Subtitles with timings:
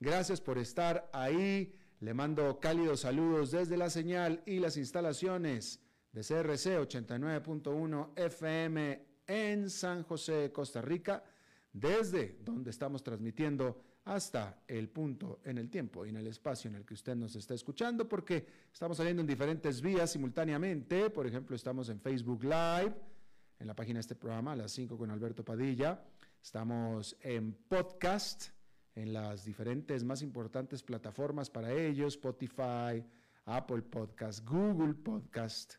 [0.00, 1.74] Gracias por estar ahí.
[2.00, 5.80] Le mando cálidos saludos desde la señal y las instalaciones
[6.12, 11.24] de CRC 89.1 FM en San José, Costa Rica,
[11.72, 16.76] desde donde estamos transmitiendo hasta el punto en el tiempo y en el espacio en
[16.76, 21.10] el que usted nos está escuchando, porque estamos saliendo en diferentes vías simultáneamente.
[21.10, 22.94] Por ejemplo, estamos en Facebook Live,
[23.58, 26.04] en la página de este programa, a las 5 con Alberto Padilla.
[26.42, 28.53] Estamos en podcast
[28.94, 33.04] en las diferentes más importantes plataformas para ellos, Spotify,
[33.44, 35.74] Apple Podcast, Google Podcast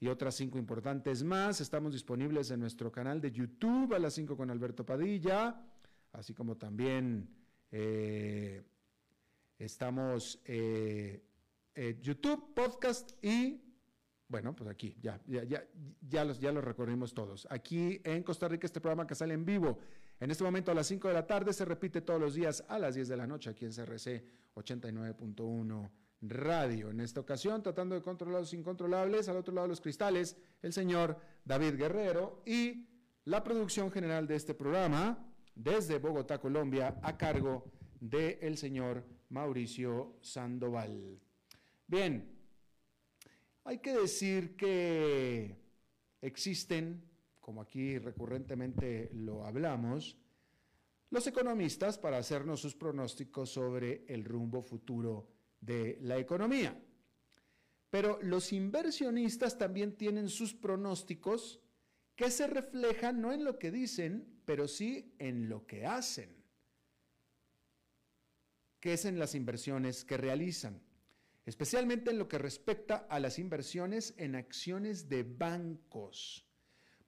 [0.00, 1.60] y otras cinco importantes más.
[1.60, 5.60] Estamos disponibles en nuestro canal de YouTube a las 5 con Alberto Padilla,
[6.12, 7.28] así como también
[7.70, 8.62] eh,
[9.58, 11.22] estamos eh,
[11.74, 13.62] eh, YouTube, podcast y
[14.28, 15.64] bueno, pues aquí, ya, ya, ya,
[16.06, 17.46] ya, los, ya los recorrimos todos.
[17.50, 19.78] Aquí en Costa Rica, este programa que sale en vivo
[20.20, 22.78] en este momento a las 5 de la tarde se repite todos los días a
[22.78, 24.24] las 10 de la noche aquí en CRC
[24.54, 25.90] 89.1
[26.22, 26.90] Radio.
[26.90, 30.72] En esta ocasión, tratando de controlar los incontrolables, al otro lado de los cristales, el
[30.72, 32.88] señor David Guerrero y
[33.24, 41.20] la producción general de este programa desde Bogotá, Colombia, a cargo del señor Mauricio Sandoval.
[41.86, 42.36] Bien,
[43.64, 45.56] hay que decir que
[46.20, 47.07] existen
[47.48, 50.18] como aquí recurrentemente lo hablamos,
[51.08, 56.78] los economistas para hacernos sus pronósticos sobre el rumbo futuro de la economía.
[57.88, 61.62] Pero los inversionistas también tienen sus pronósticos
[62.14, 66.44] que se reflejan no en lo que dicen, pero sí en lo que hacen,
[68.78, 70.82] que es en las inversiones que realizan,
[71.46, 76.44] especialmente en lo que respecta a las inversiones en acciones de bancos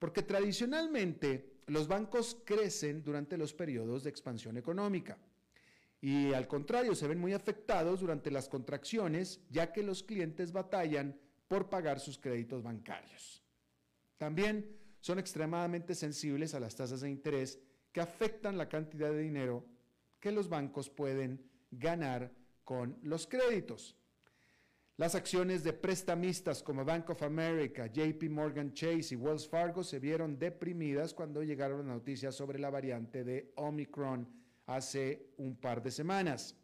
[0.01, 5.17] porque tradicionalmente los bancos crecen durante los periodos de expansión económica
[6.01, 11.21] y al contrario se ven muy afectados durante las contracciones ya que los clientes batallan
[11.47, 13.45] por pagar sus créditos bancarios.
[14.17, 17.61] También son extremadamente sensibles a las tasas de interés
[17.93, 19.67] que afectan la cantidad de dinero
[20.19, 22.33] que los bancos pueden ganar
[22.65, 23.97] con los créditos.
[25.01, 29.99] Las acciones de prestamistas como Bank of America, JP Morgan Chase y Wells Fargo se
[29.99, 34.29] vieron deprimidas cuando llegaron las noticias sobre la variante de Omicron
[34.67, 36.55] hace un par de semanas.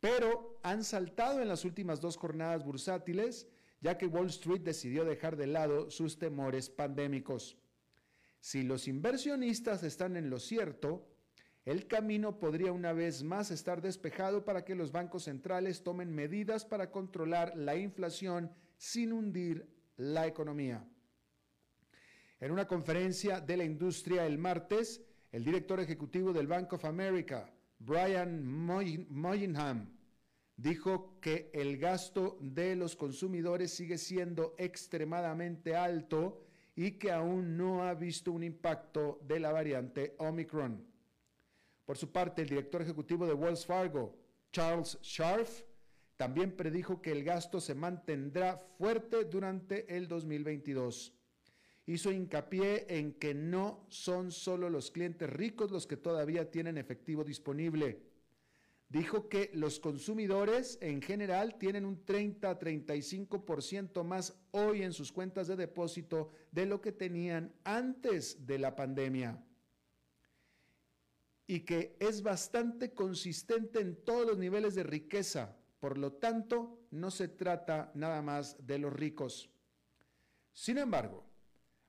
[0.00, 3.46] Pero han saltado en las últimas dos jornadas bursátiles,
[3.80, 7.56] ya que Wall Street decidió dejar de lado sus temores pandémicos.
[8.40, 11.11] Si los inversionistas están en lo cierto,
[11.64, 16.64] el camino podría una vez más estar despejado para que los bancos centrales tomen medidas
[16.64, 20.84] para controlar la inflación sin hundir la economía.
[22.40, 25.00] En una conferencia de la industria el martes,
[25.30, 27.48] el director ejecutivo del Bank of America,
[27.78, 29.96] Brian Moynihan,
[30.56, 36.42] dijo que el gasto de los consumidores sigue siendo extremadamente alto
[36.74, 40.91] y que aún no ha visto un impacto de la variante Omicron.
[41.84, 44.16] Por su parte, el director ejecutivo de Wells Fargo,
[44.52, 45.62] Charles Scharf,
[46.16, 51.12] también predijo que el gasto se mantendrá fuerte durante el 2022.
[51.86, 57.24] Hizo hincapié en que no son solo los clientes ricos los que todavía tienen efectivo
[57.24, 58.02] disponible.
[58.88, 65.10] Dijo que los consumidores en general tienen un 30 a 35% más hoy en sus
[65.10, 69.42] cuentas de depósito de lo que tenían antes de la pandemia
[71.46, 75.56] y que es bastante consistente en todos los niveles de riqueza.
[75.80, 79.50] Por lo tanto, no se trata nada más de los ricos.
[80.52, 81.24] Sin embargo,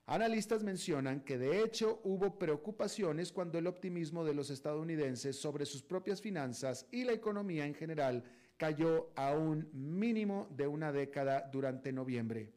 [0.06, 5.82] analistas mencionan que de hecho hubo preocupaciones cuando el optimismo de los estadounidenses sobre sus
[5.82, 8.24] propias finanzas y la economía en general
[8.56, 12.52] cayó a un mínimo de una década durante noviembre.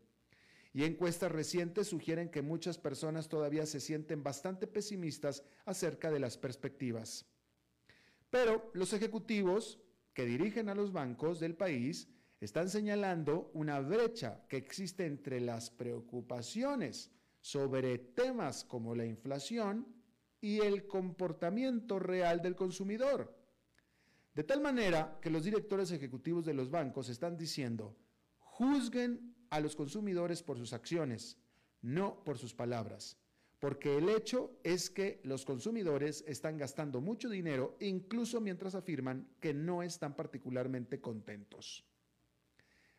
[0.78, 6.38] Y encuestas recientes sugieren que muchas personas todavía se sienten bastante pesimistas acerca de las
[6.38, 7.26] perspectivas.
[8.30, 9.80] Pero los ejecutivos
[10.14, 12.10] que dirigen a los bancos del país
[12.40, 17.10] están señalando una brecha que existe entre las preocupaciones
[17.42, 19.88] sobre temas como la inflación
[20.40, 23.36] y el comportamiento real del consumidor.
[24.36, 27.98] De tal manera que los directores ejecutivos de los bancos están diciendo,
[28.38, 31.38] juzguen a los consumidores por sus acciones,
[31.82, 33.18] no por sus palabras,
[33.60, 39.54] porque el hecho es que los consumidores están gastando mucho dinero incluso mientras afirman que
[39.54, 41.84] no están particularmente contentos.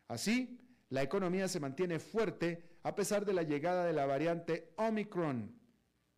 [0.07, 0.59] Así,
[0.89, 5.55] la economía se mantiene fuerte a pesar de la llegada de la variante Omicron.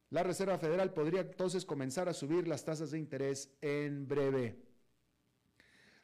[0.10, 4.71] La Reserva Federal podría entonces comenzar a subir las tasas de interés en breve.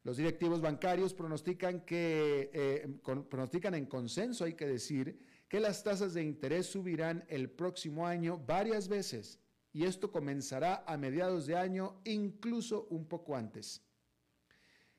[0.07, 2.87] Los directivos bancarios pronostican, que, eh,
[3.29, 5.19] pronostican en consenso, hay que decir,
[5.49, 9.37] que las tasas de interés subirán el próximo año varias veces
[9.73, 13.81] y esto comenzará a mediados de año, incluso un poco antes.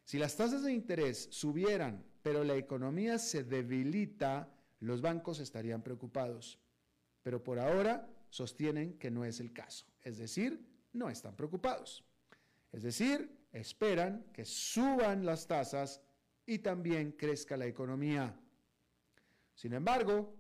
[0.05, 6.59] Si las tasas de interés subieran pero la economía se debilita, los bancos estarían preocupados.
[7.23, 12.05] Pero por ahora sostienen que no es el caso, es decir, no están preocupados.
[12.73, 16.01] Es decir, esperan que suban las tasas
[16.47, 18.39] y también crezca la economía.
[19.55, 20.35] Sin embargo,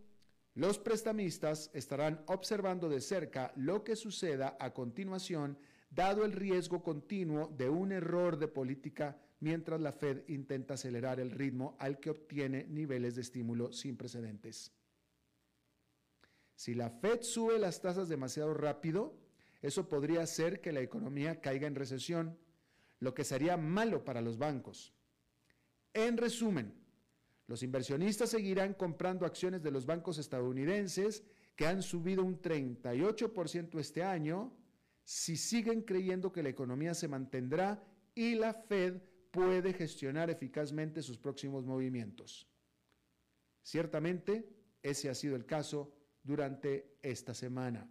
[0.54, 5.58] los prestamistas estarán observando de cerca lo que suceda a continuación,
[5.90, 11.30] dado el riesgo continuo de un error de política mientras la Fed intenta acelerar el
[11.30, 14.72] ritmo al que obtiene niveles de estímulo sin precedentes.
[16.54, 19.14] Si la Fed sube las tasas demasiado rápido,
[19.62, 22.36] eso podría hacer que la economía caiga en recesión,
[23.00, 24.92] lo que sería malo para los bancos.
[25.92, 26.74] En resumen,
[27.46, 31.24] los inversionistas seguirán comprando acciones de los bancos estadounidenses
[31.56, 34.52] que han subido un 38% este año
[35.02, 37.82] si siguen creyendo que la economía se mantendrá
[38.14, 42.46] y la Fed puede gestionar eficazmente sus próximos movimientos.
[43.62, 44.48] Ciertamente,
[44.82, 47.88] ese ha sido el caso durante esta semana.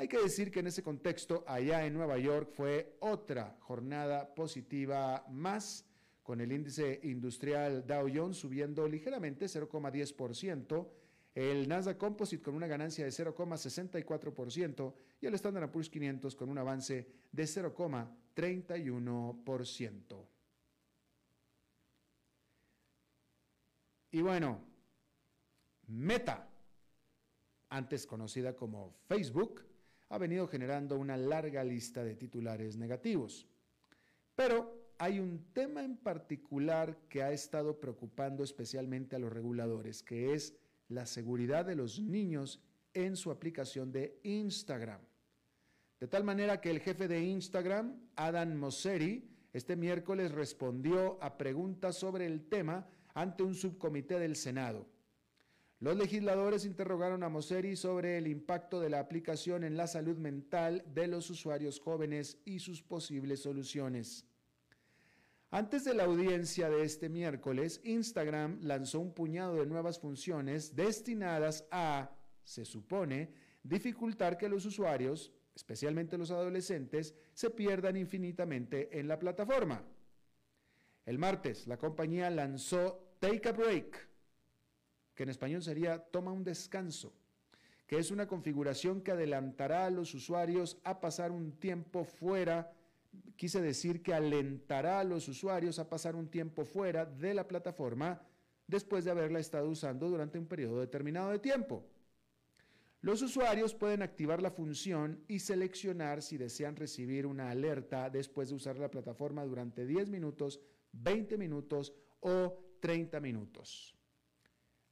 [0.00, 5.26] Hay que decir que en ese contexto, allá en Nueva York fue otra jornada positiva
[5.28, 5.84] más,
[6.22, 10.88] con el índice industrial Dow Jones subiendo ligeramente 0,10%,
[11.34, 16.56] el Nasdaq Composite con una ganancia de 0,64% y el Standard Poor's 500 con un
[16.56, 20.26] avance de 0,31%.
[24.12, 24.64] Y bueno,
[25.88, 26.48] Meta,
[27.68, 29.68] antes conocida como Facebook,
[30.10, 33.46] ha venido generando una larga lista de titulares negativos.
[34.34, 40.34] Pero hay un tema en particular que ha estado preocupando especialmente a los reguladores, que
[40.34, 40.54] es
[40.88, 42.60] la seguridad de los niños
[42.92, 45.00] en su aplicación de Instagram.
[46.00, 51.96] De tal manera que el jefe de Instagram, Adam Mosseri, este miércoles respondió a preguntas
[51.96, 54.86] sobre el tema ante un subcomité del Senado.
[55.80, 60.84] Los legisladores interrogaron a Mosseri sobre el impacto de la aplicación en la salud mental
[60.92, 64.26] de los usuarios jóvenes y sus posibles soluciones.
[65.50, 71.66] Antes de la audiencia de este miércoles, Instagram lanzó un puñado de nuevas funciones destinadas
[71.70, 72.10] a,
[72.44, 73.32] se supone,
[73.62, 79.82] dificultar que los usuarios, especialmente los adolescentes, se pierdan infinitamente en la plataforma.
[81.06, 84.09] El martes, la compañía lanzó Take a Break,
[85.20, 87.12] que en español sería Toma un descanso,
[87.86, 92.72] que es una configuración que adelantará a los usuarios a pasar un tiempo fuera,
[93.36, 98.22] quise decir que alentará a los usuarios a pasar un tiempo fuera de la plataforma
[98.66, 101.84] después de haberla estado usando durante un periodo determinado de tiempo.
[103.02, 108.54] Los usuarios pueden activar la función y seleccionar si desean recibir una alerta después de
[108.54, 110.60] usar la plataforma durante 10 minutos
[110.92, 113.99] 20 minutos o 30 minutos.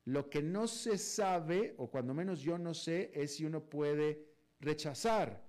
[0.08, 4.24] Lo que no se sabe, o cuando menos yo no sé, es si uno puede
[4.58, 5.46] rechazar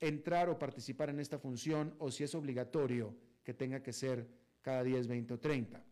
[0.00, 3.14] entrar o participar en esta función o si es obligatorio
[3.44, 4.26] que tenga que ser
[4.62, 5.84] cada 10, 20 o 30.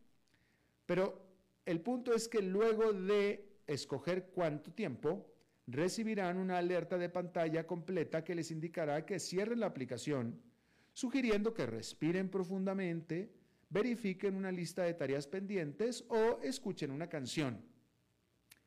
[0.87, 1.23] Pero
[1.67, 5.31] el punto es que luego de escoger cuánto tiempo,
[5.67, 10.41] recibirán una alerta de pantalla completa que les indicará que cierren la aplicación,
[10.95, 13.31] sugiriendo que respiren profundamente,
[13.71, 17.63] verifiquen una lista de tareas pendientes o escuchen una canción.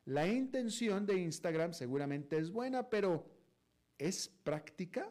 [0.04, 3.24] La intención de Instagram seguramente es buena, pero
[3.98, 5.08] ¿es práctica?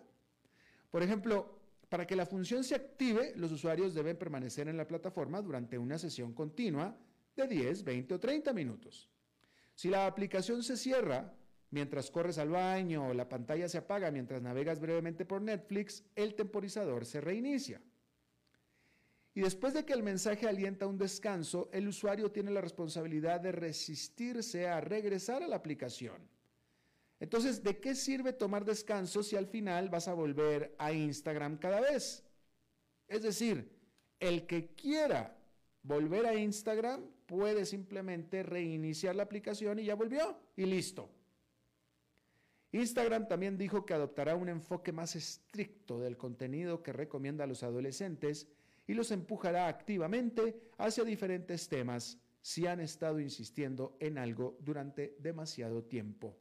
[0.89, 5.41] Por ejemplo, para que la función se active, los usuarios deben permanecer en la plataforma
[5.41, 6.97] durante una sesión continua
[7.35, 9.09] de 10, 20 o 30 minutos.
[9.75, 11.33] Si la aplicación se cierra
[11.69, 16.35] mientras corres al baño o la pantalla se apaga mientras navegas brevemente por Netflix, el
[16.35, 17.81] temporizador se reinicia.
[19.33, 23.53] Y después de que el mensaje alienta un descanso, el usuario tiene la responsabilidad de
[23.53, 26.21] resistirse a regresar a la aplicación.
[27.19, 31.79] Entonces, ¿de qué sirve tomar descanso si al final vas a volver a Instagram cada
[31.79, 32.25] vez?
[33.07, 33.71] Es decir,
[34.19, 35.37] el que quiera
[35.83, 41.09] volver a Instagram puede simplemente reiniciar la aplicación y ya volvió y listo.
[42.73, 47.63] Instagram también dijo que adoptará un enfoque más estricto del contenido que recomienda a los
[47.63, 48.47] adolescentes
[48.87, 55.83] y los empujará activamente hacia diferentes temas si han estado insistiendo en algo durante demasiado
[55.83, 56.37] tiempo.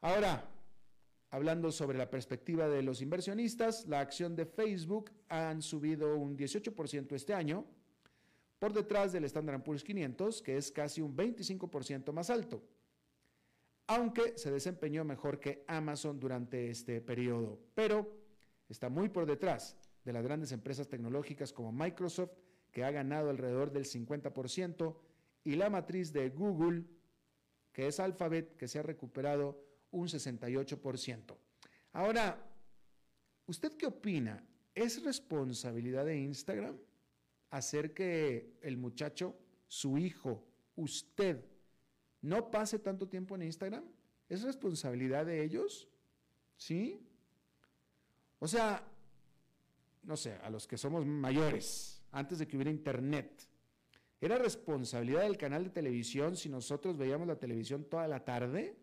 [0.00, 0.50] Ahora,
[1.30, 7.14] hablando sobre la perspectiva de los inversionistas, la acción de Facebook han subido un 18%
[7.14, 7.64] este año,
[8.58, 12.62] por detrás del Standard Poor's 500, que es casi un 25% más alto,
[13.86, 18.10] aunque se desempeñó mejor que Amazon durante este periodo, pero
[18.68, 22.32] está muy por detrás de las grandes empresas tecnológicas como Microsoft,
[22.70, 24.96] que ha ganado alrededor del 50%,
[25.44, 26.84] y la matriz de Google,
[27.72, 31.36] que es Alphabet, que se ha recuperado un 68%.
[31.92, 32.44] Ahora,
[33.46, 34.44] ¿usted qué opina?
[34.74, 36.76] ¿Es responsabilidad de Instagram
[37.50, 40.44] hacer que el muchacho, su hijo,
[40.74, 41.44] usted,
[42.22, 43.84] no pase tanto tiempo en Instagram?
[44.28, 45.88] ¿Es responsabilidad de ellos?
[46.56, 47.06] ¿Sí?
[48.40, 48.84] O sea,
[50.04, 53.48] no sé, a los que somos mayores, antes de que hubiera internet,
[54.20, 58.76] ¿era responsabilidad del canal de televisión si nosotros veíamos la televisión toda la tarde?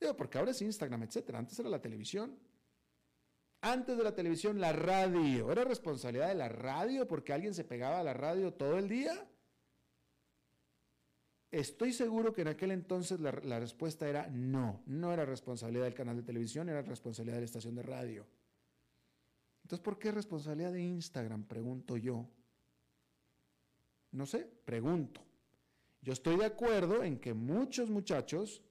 [0.00, 1.38] Digo, porque ahora es Instagram, etcétera.
[1.38, 2.38] Antes era la televisión.
[3.62, 5.50] Antes de la televisión, la radio.
[5.50, 9.26] ¿Era responsabilidad de la radio porque alguien se pegaba a la radio todo el día?
[11.50, 14.82] Estoy seguro que en aquel entonces la, la respuesta era no.
[14.84, 18.26] No era responsabilidad del canal de televisión, era responsabilidad de la estación de radio.
[19.66, 21.42] Entonces, ¿por qué responsabilidad de Instagram?
[21.42, 22.24] Pregunto yo.
[24.12, 25.20] No sé, pregunto.
[26.00, 28.62] Yo estoy de acuerdo en que muchos muchachos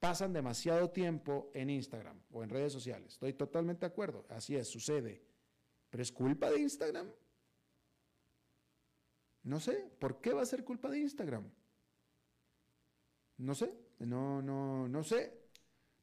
[0.00, 3.12] pasan demasiado tiempo en Instagram o en redes sociales.
[3.12, 4.26] Estoy totalmente de acuerdo.
[4.30, 5.22] Así es, sucede.
[5.90, 7.08] Pero es culpa de Instagram.
[9.44, 11.48] No sé, ¿por qué va a ser culpa de Instagram?
[13.36, 15.39] No sé, no, no, no sé.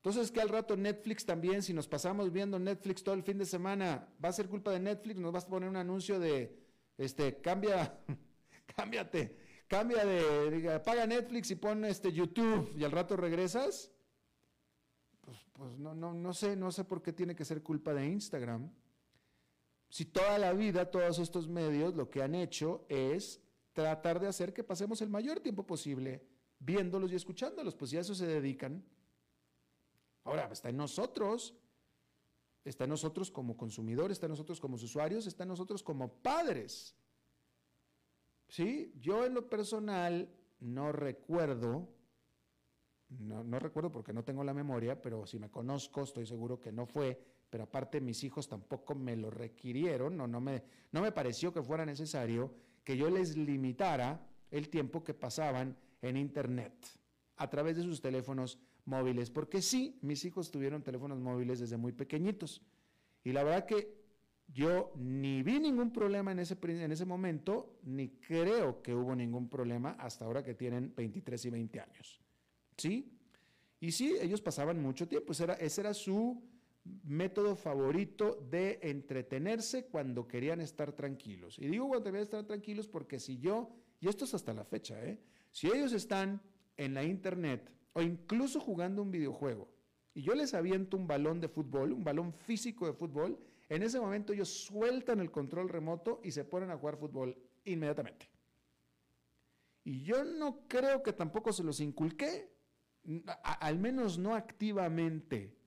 [0.08, 3.46] Entonces, que al rato Netflix también, si nos pasamos viendo Netflix todo el fin de
[3.46, 6.58] semana, va a ser culpa de Netflix, nos vas a poner un anuncio de,
[6.98, 8.00] este, cambia,
[8.78, 9.36] cámbiate,
[9.68, 13.92] cambia de, paga Netflix y pon este YouTube y al rato regresas.
[15.20, 18.08] Pues, pues no, no, no sé, no sé por qué tiene que ser culpa de
[18.08, 18.72] Instagram.
[19.90, 23.42] Si toda la vida, todos estos medios lo que han hecho es
[23.74, 26.26] tratar de hacer que pasemos el mayor tiempo posible
[26.60, 28.86] viéndolos y escuchándolos, pues ya eso se dedican.
[30.28, 31.56] Ahora, está en nosotros,
[32.66, 36.94] está en nosotros como consumidores, está en nosotros como usuarios, está en nosotros como padres.
[38.50, 38.92] ¿Sí?
[39.00, 40.30] Yo en lo personal
[40.60, 41.88] no recuerdo,
[43.08, 46.74] no, no, recuerdo porque no tengo la memoria, pero si me conozco estoy seguro que
[46.74, 47.18] no fue,
[47.50, 51.64] pero aparte mis hijos tampoco me lo requirieron, no, no, me, no me pareció que
[51.64, 52.54] fuera necesario
[52.84, 56.74] que yo les limitara el tiempo que pasaban en Internet
[57.38, 61.92] a través de sus teléfonos móviles, porque sí, mis hijos tuvieron teléfonos móviles desde muy
[61.92, 62.62] pequeñitos.
[63.24, 63.98] Y la verdad que
[64.48, 69.50] yo ni vi ningún problema en ese, en ese momento, ni creo que hubo ningún
[69.50, 72.22] problema hasta ahora que tienen 23 y 20 años.
[72.78, 73.12] ¿Sí?
[73.80, 76.42] Y sí, ellos pasaban mucho tiempo, ese era, ese era su
[77.04, 81.60] método favorito de entretenerse cuando querían estar tranquilos.
[81.60, 85.04] Y digo cuando querían estar tranquilos porque si yo, y esto es hasta la fecha,
[85.04, 85.20] ¿eh?
[85.52, 86.42] si ellos están
[86.78, 89.68] en la internet o incluso jugando un videojuego,
[90.14, 93.40] y yo les aviento un balón de fútbol, un balón físico de fútbol,
[93.70, 97.36] en ese momento ellos sueltan el control remoto y se ponen a jugar fútbol
[97.66, 98.30] inmediatamente.
[99.84, 102.52] Y yo no creo que tampoco se los inculqué,
[103.44, 105.58] al menos no activamente,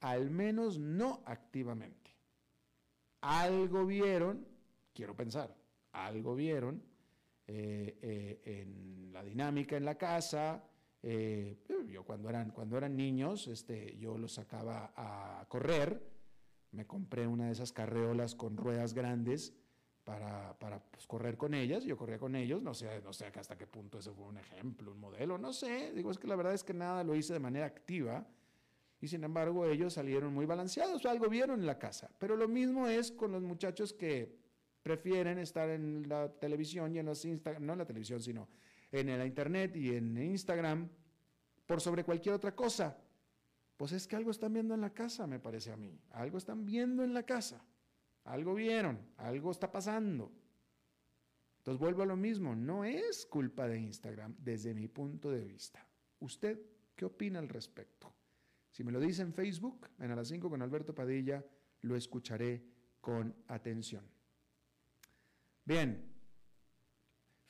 [0.00, 2.14] al menos no activamente.
[3.22, 4.46] Algo vieron,
[4.92, 5.56] quiero pensar,
[5.92, 6.82] algo vieron
[7.46, 10.62] eh, eh, en la dinámica en la casa,
[11.02, 16.02] eh, yo cuando eran, cuando eran niños, este, yo los sacaba a correr,
[16.70, 19.52] me compré una de esas carreolas con ruedas grandes
[20.04, 23.56] para, para pues, correr con ellas, yo corría con ellos, no sé, no sé hasta
[23.56, 26.54] qué punto ese fue un ejemplo, un modelo, no sé, digo, es que la verdad
[26.54, 28.26] es que nada lo hice de manera activa
[29.00, 32.88] y sin embargo ellos salieron muy balanceados, algo vieron en la casa, pero lo mismo
[32.88, 34.40] es con los muchachos que
[34.82, 38.48] prefieren estar en la televisión y en los Instagram, no en la televisión, sino
[38.92, 40.88] en la internet y en Instagram
[41.66, 42.96] por sobre cualquier otra cosa.
[43.76, 45.98] Pues es que algo están viendo en la casa, me parece a mí.
[46.10, 47.64] Algo están viendo en la casa.
[48.24, 50.30] Algo vieron, algo está pasando.
[51.58, 55.86] Entonces vuelvo a lo mismo, no es culpa de Instagram desde mi punto de vista.
[56.20, 56.60] ¿Usted
[56.94, 58.12] qué opina al respecto?
[58.70, 61.44] Si me lo dice en Facebook, en a las 5 con Alberto Padilla,
[61.82, 62.64] lo escucharé
[63.00, 64.04] con atención.
[65.64, 66.11] Bien,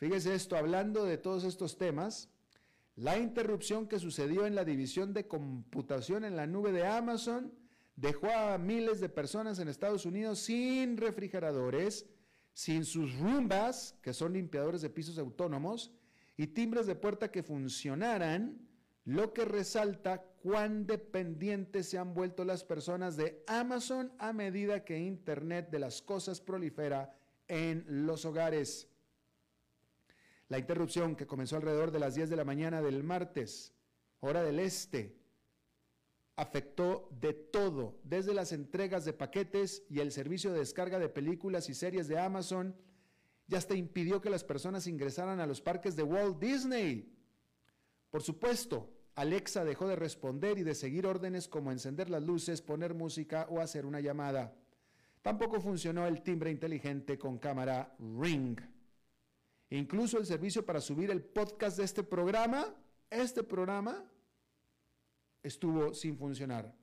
[0.03, 2.29] fíjese esto, hablando de todos estos temas,
[2.97, 7.55] la interrupción que sucedió en la división de computación en la nube de Amazon
[7.95, 12.07] dejó a miles de personas en Estados Unidos sin refrigeradores,
[12.53, 15.93] sin sus rumbas, que son limpiadores de pisos autónomos,
[16.37, 18.59] y timbres de puerta que funcionaran,
[19.05, 24.99] lo que resalta cuán dependientes se han vuelto las personas de Amazon a medida que
[24.99, 27.17] Internet de las cosas prolifera
[27.47, 28.89] en los hogares.
[30.53, 33.73] La interrupción que comenzó alrededor de las 10 de la mañana del martes,
[34.21, 35.17] hora del este,
[36.37, 41.71] afectó de todo, desde las entregas de paquetes y el servicio de descarga de películas
[41.71, 42.77] y series de Amazon,
[43.49, 47.17] y hasta impidió que las personas ingresaran a los parques de Walt Disney.
[48.11, 52.93] Por supuesto, Alexa dejó de responder y de seguir órdenes como encender las luces, poner
[52.93, 54.55] música o hacer una llamada.
[55.23, 58.59] Tampoco funcionó el timbre inteligente con cámara Ring.
[59.73, 62.77] Incluso el servicio para subir el podcast de este programa,
[63.09, 64.05] este programa,
[65.43, 66.77] estuvo sin funcionar.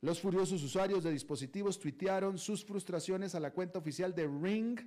[0.00, 4.80] Los furiosos usuarios de dispositivos tuitearon sus frustraciones a la cuenta oficial de Ring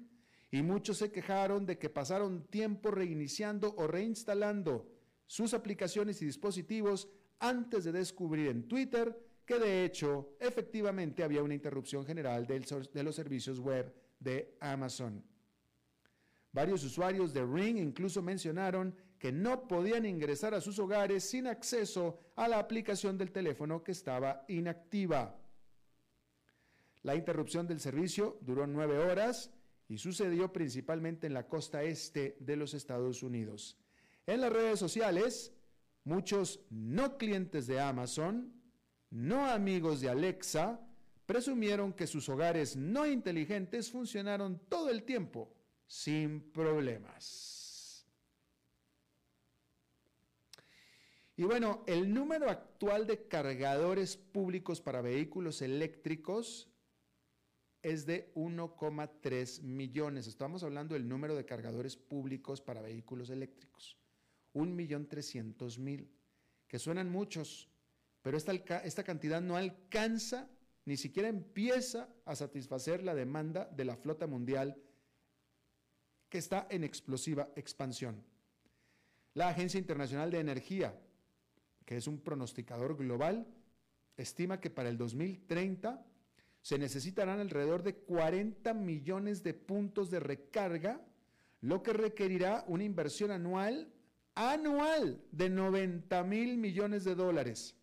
[0.51, 4.91] y muchos se quejaron de que pasaron tiempo reiniciando o reinstalando
[5.27, 7.08] sus aplicaciones y dispositivos
[7.39, 13.15] antes de descubrir en Twitter que de hecho efectivamente había una interrupción general de los
[13.15, 15.24] servicios web de Amazon.
[16.56, 22.18] Varios usuarios de Ring incluso mencionaron que no podían ingresar a sus hogares sin acceso
[22.38, 25.38] a la aplicación del teléfono que estaba inactiva.
[27.03, 29.51] La interrupción del servicio duró nueve horas
[29.90, 33.77] y sucedió principalmente en la costa este de los Estados Unidos.
[34.25, 35.51] En las redes sociales,
[36.06, 38.53] muchos no clientes de Amazon,
[39.10, 40.79] no amigos de Alexa,
[41.25, 45.51] presumieron que sus hogares no inteligentes funcionaron todo el tiempo
[45.88, 48.06] sin problemas.
[51.38, 56.70] Y bueno, el número actual de cargadores públicos para vehículos eléctricos
[57.82, 60.28] es de 1,3 millones.
[60.28, 63.98] Estamos hablando del número de cargadores públicos para vehículos eléctricos.
[64.54, 66.08] 1.300.000,
[66.68, 67.70] que suenan muchos,
[68.22, 70.50] pero esta, esta cantidad no alcanza,
[70.86, 74.82] ni siquiera empieza a satisfacer la demanda de la flota mundial
[76.29, 78.24] que está en explosiva expansión.
[79.33, 80.98] La Agencia Internacional de Energía,
[81.85, 83.48] que es un pronosticador global,
[84.18, 86.05] estima que para el 2030
[86.61, 91.05] se necesitarán alrededor de 40 millones de puntos de recarga,
[91.61, 93.92] lo que requerirá una inversión anual
[94.35, 97.75] anual de 90 mil millones de dólares.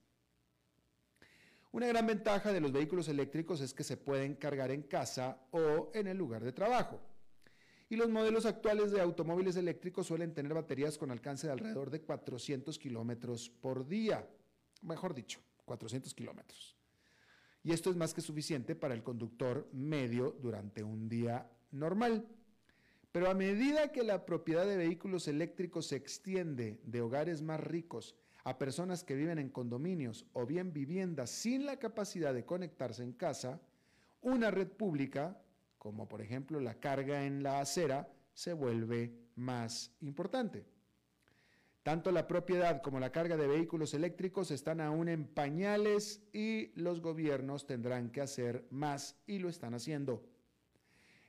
[1.72, 5.90] Una gran ventaja de los vehículos eléctricos es que se pueden cargar en casa o
[5.94, 7.00] en el lugar de trabajo.
[7.92, 12.00] Y los modelos actuales de automóviles eléctricos suelen tener baterías con alcance de alrededor de
[12.00, 14.26] 400 kilómetros por día.
[14.80, 16.74] Mejor dicho, 400 kilómetros.
[17.62, 22.26] Y esto es más que suficiente para el conductor medio durante un día normal.
[23.12, 28.16] Pero a medida que la propiedad de vehículos eléctricos se extiende de hogares más ricos
[28.42, 33.12] a personas que viven en condominios o bien viviendas sin la capacidad de conectarse en
[33.12, 33.60] casa,
[34.22, 35.42] una red pública,
[35.82, 40.64] como por ejemplo la carga en la acera, se vuelve más importante.
[41.82, 47.00] Tanto la propiedad como la carga de vehículos eléctricos están aún en pañales y los
[47.00, 50.22] gobiernos tendrán que hacer más y lo están haciendo.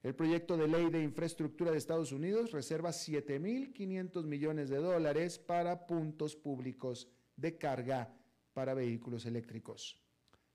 [0.04, 5.88] El proyecto de ley de infraestructura de Estados Unidos reserva 7.500 millones de dólares para
[5.88, 8.16] puntos públicos de carga
[8.54, 10.00] para vehículos eléctricos.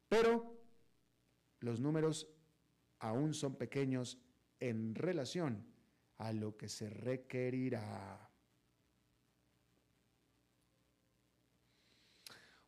[0.09, 0.57] Pero
[1.59, 2.29] los números
[3.01, 4.19] aún son pequeños
[4.61, 5.65] en relación
[6.19, 8.29] a lo que se requerirá.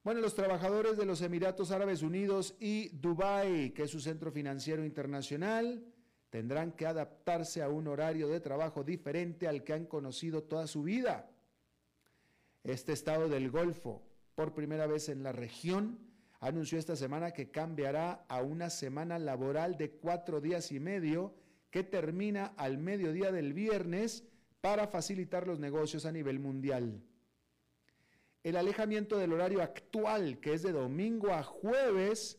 [0.03, 4.85] Bueno, los trabajadores de los Emiratos Árabes Unidos y Dubái, que es su centro financiero
[4.85, 5.85] internacional,
[6.31, 10.85] tendrán que adaptarse a un horario de trabajo diferente al que han conocido toda su
[10.85, 11.31] vida.
[12.65, 14.03] Este estado del Golfo,
[14.35, 15.99] por primera vez en la región,
[16.41, 21.35] anunció esta semana que cambiará a una semana laboral de cuatro días y medio
[21.71, 24.25] que termina al mediodía del viernes
[24.61, 27.03] para facilitar los negocios a nivel mundial.
[28.43, 32.39] El alejamiento del horario actual, que es de domingo a jueves,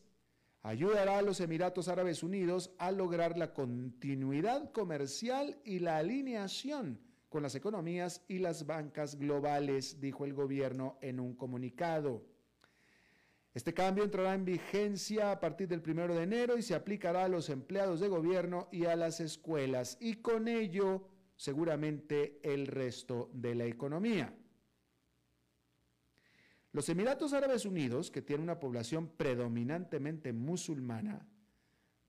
[0.62, 7.42] ayudará a los Emiratos Árabes Unidos a lograr la continuidad comercial y la alineación con
[7.42, 12.31] las economías y las bancas globales, dijo el gobierno en un comunicado.
[13.54, 17.28] Este cambio entrará en vigencia a partir del 1 de enero y se aplicará a
[17.28, 23.54] los empleados de gobierno y a las escuelas y con ello seguramente el resto de
[23.54, 24.34] la economía.
[26.72, 31.28] Los Emiratos Árabes Unidos, que tiene una población predominantemente musulmana,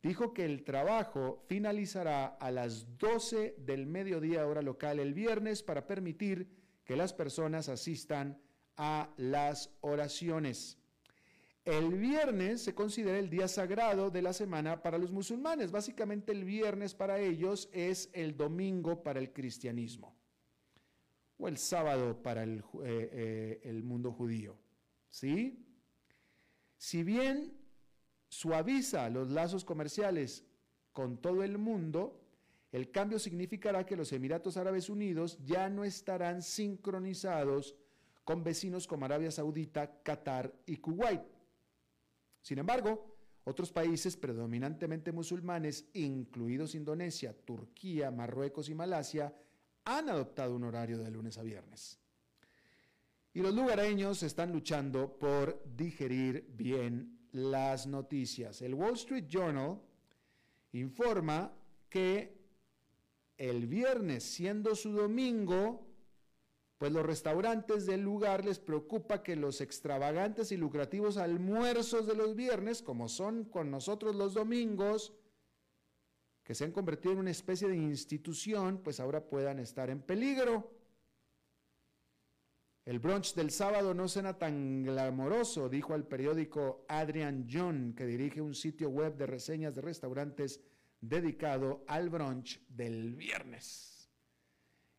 [0.01, 5.87] dijo que el trabajo finalizará a las 12 del mediodía hora local el viernes para
[5.87, 6.47] permitir
[6.85, 8.41] que las personas asistan
[8.77, 10.77] a las oraciones.
[11.65, 15.71] El viernes se considera el día sagrado de la semana para los musulmanes.
[15.71, 20.13] Básicamente el viernes para ellos es el domingo para el cristianismo
[21.37, 24.57] o el sábado para el, eh, eh, mundo judío.
[25.09, 25.65] ¿Sí?
[26.77, 27.57] Si bien
[28.27, 30.43] suaviza los lazos comerciales
[30.91, 32.19] con todo el mundo,
[32.73, 37.75] el cambio significará que los Emiratos Árabes Unidos ya no estarán sincronizados
[38.23, 41.21] con vecinos como Arabia Saudita, Qatar y Kuwait.
[42.43, 49.33] Sin embargo, otros países predominantemente musulmanes, incluidos Indonesia, Turquía, Marruecos y Malasia,
[49.85, 51.97] han adoptado un horario de lunes a viernes.
[53.33, 58.61] Y los lugareños están luchando por digerir bien las noticias.
[58.61, 59.79] El Wall Street Journal
[60.73, 61.51] informa
[61.89, 62.37] que
[63.37, 65.92] el viernes, siendo su domingo,
[66.83, 72.35] pues los restaurantes del lugar les preocupa que los extravagantes y lucrativos almuerzos de los
[72.35, 75.13] viernes, como son con nosotros los domingos,
[76.43, 80.73] que se han convertido en una especie de institución, pues ahora puedan estar en peligro.
[82.83, 88.41] El brunch del sábado no será tan glamoroso, dijo al periódico Adrian John, que dirige
[88.41, 90.59] un sitio web de reseñas de restaurantes
[90.99, 94.11] dedicado al brunch del viernes.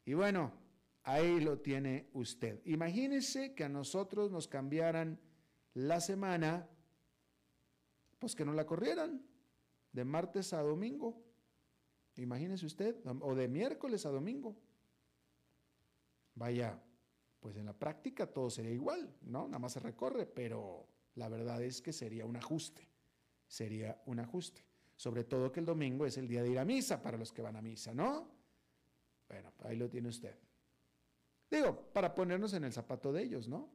[0.06, 0.63] Y bueno,
[1.04, 2.60] Ahí lo tiene usted.
[2.64, 5.20] Imagínese que a nosotros nos cambiaran
[5.74, 6.66] la semana,
[8.18, 9.22] pues que no la corrieran
[9.92, 11.22] de martes a domingo.
[12.16, 14.56] Imagínese usted, o de miércoles a domingo.
[16.36, 16.82] Vaya,
[17.38, 19.46] pues en la práctica todo sería igual, ¿no?
[19.46, 22.88] Nada más se recorre, pero la verdad es que sería un ajuste.
[23.46, 24.64] Sería un ajuste.
[24.96, 27.42] Sobre todo que el domingo es el día de ir a misa para los que
[27.42, 28.30] van a misa, ¿no?
[29.28, 30.34] Bueno, ahí lo tiene usted.
[31.50, 33.70] Digo, para ponernos en el zapato de ellos, ¿no?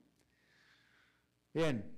[1.54, 1.98] Bien.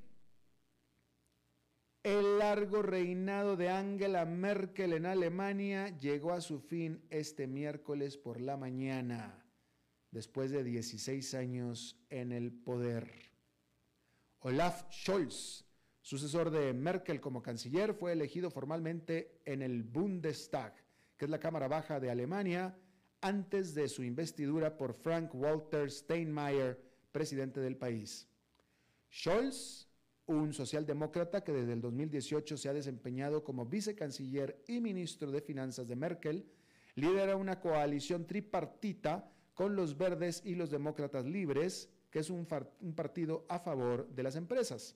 [2.03, 8.41] El largo reinado de Angela Merkel en Alemania llegó a su fin este miércoles por
[8.41, 9.45] la mañana,
[10.09, 13.31] después de 16 años en el poder.
[14.39, 15.63] Olaf Scholz,
[16.01, 20.73] sucesor de Merkel como canciller, fue elegido formalmente en el Bundestag,
[21.15, 22.75] que es la Cámara Baja de Alemania,
[23.21, 26.81] antes de su investidura por Frank Walter Steinmeier,
[27.11, 28.27] presidente del país.
[29.11, 29.87] Scholz,
[30.25, 35.87] un socialdemócrata que desde el 2018 se ha desempeñado como vicecanciller y ministro de Finanzas
[35.87, 36.45] de Merkel,
[36.95, 42.47] lidera una coalición tripartita con los verdes y los demócratas libres, que es un,
[42.81, 44.95] un partido a favor de las empresas.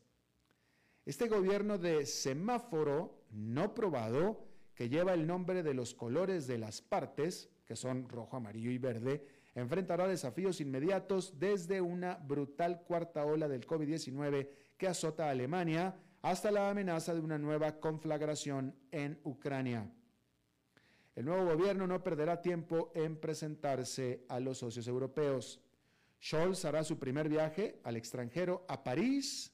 [1.05, 6.81] Este gobierno de semáforo no probado, que lleva el nombre de los colores de las
[6.81, 9.25] partes, que son rojo, amarillo y verde,
[9.55, 16.51] enfrentará desafíos inmediatos desde una brutal cuarta ola del COVID-19 que azota a Alemania hasta
[16.51, 19.89] la amenaza de una nueva conflagración en Ucrania.
[21.15, 25.61] El nuevo gobierno no perderá tiempo en presentarse a los socios europeos.
[26.21, 29.53] Scholz hará su primer viaje al extranjero a París,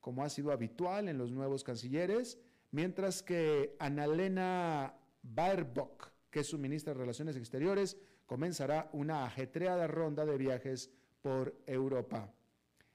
[0.00, 2.38] como ha sido habitual en los nuevos cancilleres,
[2.72, 10.38] mientras que Annalena Baerbock que su ministra de Relaciones Exteriores, comenzará una ajetreada ronda de
[10.38, 10.88] viajes
[11.20, 12.32] por Europa.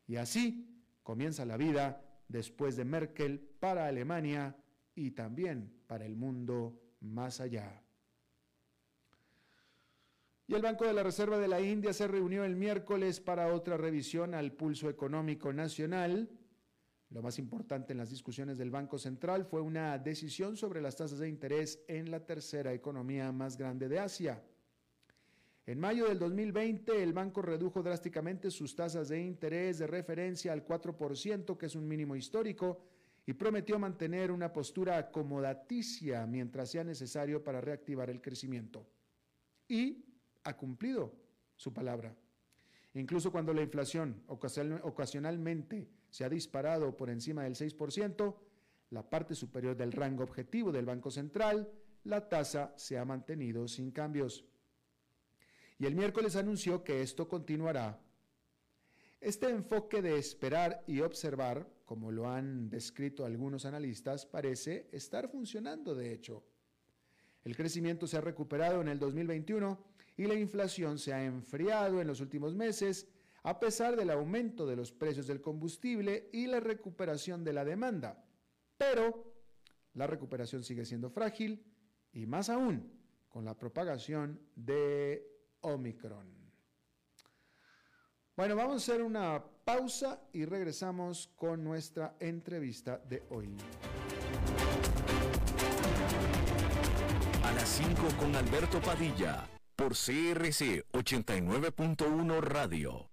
[0.07, 4.55] Y así comienza la vida después de Merkel para Alemania
[4.95, 7.83] y también para el mundo más allá.
[10.47, 13.75] Y el Banco de la Reserva de la India se reunió el miércoles para otra
[13.75, 16.29] revisión al pulso económico nacional
[17.13, 21.19] lo más importante en las discusiones del Banco Central fue una decisión sobre las tasas
[21.19, 24.41] de interés en la tercera economía más grande de Asia.
[25.67, 30.65] En mayo del 2020, el banco redujo drásticamente sus tasas de interés de referencia al
[30.65, 32.81] 4%, que es un mínimo histórico,
[33.27, 38.87] y prometió mantener una postura acomodaticia mientras sea necesario para reactivar el crecimiento.
[39.67, 40.03] Y
[40.43, 41.13] ha cumplido
[41.55, 42.13] su palabra.
[42.95, 48.35] Incluso cuando la inflación ocasionalmente se ha disparado por encima del 6%,
[48.91, 51.71] la parte superior del rango objetivo del Banco Central,
[52.03, 54.45] la tasa se ha mantenido sin cambios.
[55.79, 57.99] Y el miércoles anunció que esto continuará.
[59.19, 65.95] Este enfoque de esperar y observar, como lo han descrito algunos analistas, parece estar funcionando
[65.95, 66.43] de hecho.
[67.43, 69.83] El crecimiento se ha recuperado en el 2021
[70.17, 73.07] y la inflación se ha enfriado en los últimos meses
[73.43, 78.25] a pesar del aumento de los precios del combustible y la recuperación de la demanda.
[78.77, 79.33] Pero
[79.93, 81.63] la recuperación sigue siendo frágil
[82.13, 82.91] y más aún
[83.27, 85.27] con la propagación de
[85.61, 86.43] Omicron.
[88.35, 93.55] Bueno, vamos a hacer una pausa y regresamos con nuestra entrevista de hoy.
[97.43, 103.12] A las 5 con Alberto Padilla, por CRC 89.1 Radio.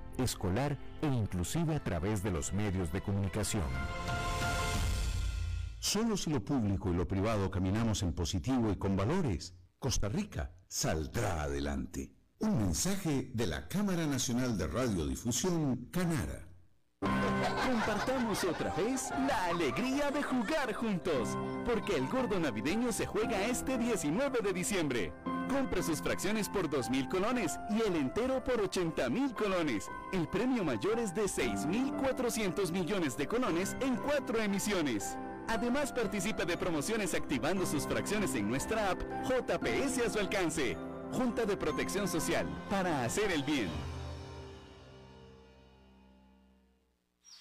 [0.23, 3.63] escolar e inclusive a través de los medios de comunicación.
[5.79, 10.51] Solo si lo público y lo privado caminamos en positivo y con valores, Costa Rica
[10.67, 12.13] saldrá adelante.
[12.39, 16.47] Un mensaje de la Cámara Nacional de Radiodifusión, Canara.
[17.01, 23.77] Compartamos otra vez la alegría de jugar juntos, porque el gordo navideño se juega este
[23.77, 25.13] 19 de diciembre.
[25.51, 29.91] Compre sus fracciones por 2.000 colones y el entero por 80.000 colones.
[30.13, 35.17] El premio mayor es de 6.400 millones de colones en cuatro emisiones.
[35.49, 40.77] Además participe de promociones activando sus fracciones en nuestra app JPS a su alcance.
[41.11, 43.67] Junta de Protección Social para hacer el bien.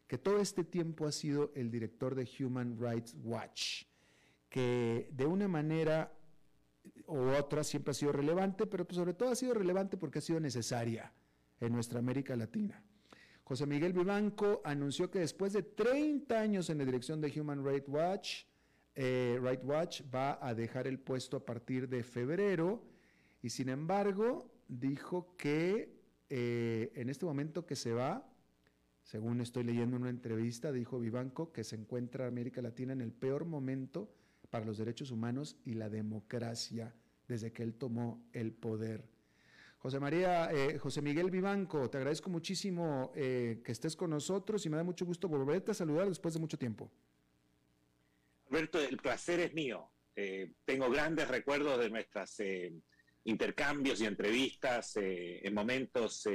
[0.07, 3.83] que todo este tiempo ha sido el director de Human Rights Watch,
[4.49, 6.16] que de una manera
[7.07, 10.21] u otra siempre ha sido relevante, pero pues sobre todo ha sido relevante porque ha
[10.21, 11.11] sido necesaria
[11.59, 12.83] en nuestra América Latina.
[13.43, 17.87] José Miguel Vivanco anunció que después de 30 años en la dirección de Human Rights
[17.87, 18.43] Watch,
[18.93, 22.83] eh, Watch va a dejar el puesto a partir de febrero
[23.41, 25.97] y sin embargo dijo que
[26.29, 28.29] eh, en este momento que se va,
[29.03, 33.13] según estoy leyendo en una entrevista, dijo Vivanco que se encuentra América Latina en el
[33.13, 34.11] peor momento
[34.49, 36.93] para los derechos humanos y la democracia
[37.27, 39.03] desde que él tomó el poder.
[39.79, 44.69] José María, eh, José Miguel Vivanco, te agradezco muchísimo eh, que estés con nosotros y
[44.69, 46.91] me da mucho gusto volverte a saludar después de mucho tiempo.
[48.49, 49.91] Alberto, el placer es mío.
[50.15, 52.37] Eh, tengo grandes recuerdos de nuestros
[53.23, 56.27] intercambios y entrevistas en momentos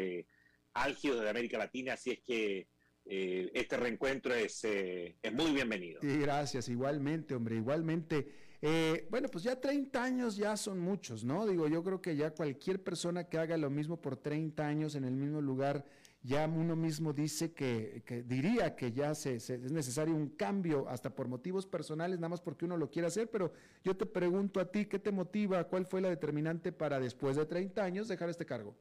[0.74, 2.68] álgidos de América Latina, así es que
[3.04, 6.00] eh, este reencuentro es, eh, es muy bienvenido.
[6.02, 8.26] Gracias, igualmente, hombre, igualmente.
[8.64, 11.44] Eh, bueno, pues ya 30 años ya son muchos, ¿no?
[11.46, 15.02] Digo, yo creo que ya cualquier persona que haga lo mismo por 30 años en
[15.04, 15.84] el mismo lugar,
[16.22, 21.26] ya uno mismo dice que, diría que ya se, es necesario un cambio, hasta por
[21.26, 24.86] motivos personales, nada más porque uno lo quiere hacer, pero yo te pregunto a ti,
[24.86, 25.64] ¿qué te motiva?
[25.64, 28.76] ¿Cuál fue la determinante para después de 30 años dejar este cargo?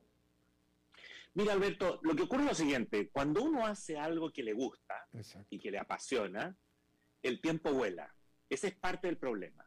[1.34, 5.08] Mira, Alberto, lo que ocurre es lo siguiente, cuando uno hace algo que le gusta
[5.50, 6.58] y que le apasiona,
[7.24, 8.13] el tiempo vuela.
[8.50, 9.65] Ese es parte del problema.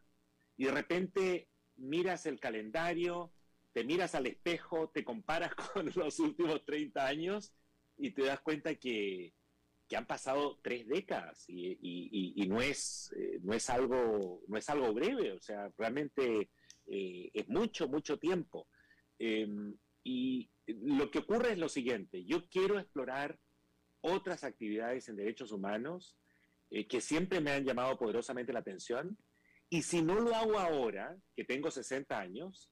[0.57, 3.33] Y de repente miras el calendario,
[3.73, 7.53] te miras al espejo, te comparas con los últimos 30 años
[7.97, 9.35] y te das cuenta que,
[9.95, 15.31] han pasado tres décadas y, no, es, eh, no, es algo, no es algo breve,
[15.31, 16.51] o sea, realmente
[16.89, 18.67] eh, es mucho, mucho tiempo.
[19.21, 23.39] Em, y lo que ocurre es lo siguiente, yo quiero explorar
[24.01, 26.17] otras actividades en derechos humanos
[26.71, 29.17] eh, que siempre me han llamado poderosamente la atención,
[29.71, 32.71] y si no lo hago ahora, que tengo 60 años,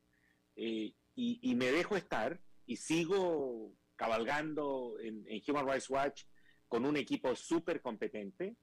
[0.56, 6.24] eh, y, me dejo estar y sigo cabalgando en, Human Rights Watch
[6.68, 8.56] con un equipo súper competente,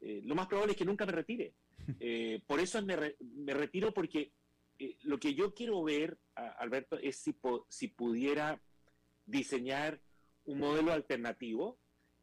[0.00, 1.54] eh, lo más probable es que nunca me retire.
[2.46, 4.32] por eso me, me retiro porque
[4.78, 7.36] eh, lo que yo quiero ver, Alberto, es si,
[7.68, 8.60] si pudiera
[9.26, 10.00] diseñar
[10.44, 11.78] un modelo alternativo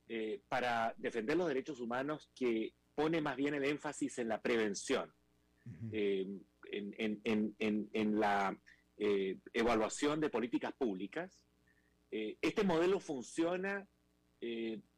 [0.08, 5.14] eh, para defender los derechos humanos que pone más bien el énfasis en la prevención,
[5.92, 6.28] eh,
[6.72, 8.58] en, la
[9.54, 11.46] evaluación de políticas públicas.
[12.10, 13.88] este modelo funciona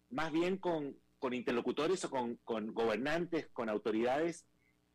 [0.10, 0.98] más bien con,
[1.32, 4.46] interlocutores o con, con gobernantes, con autoridades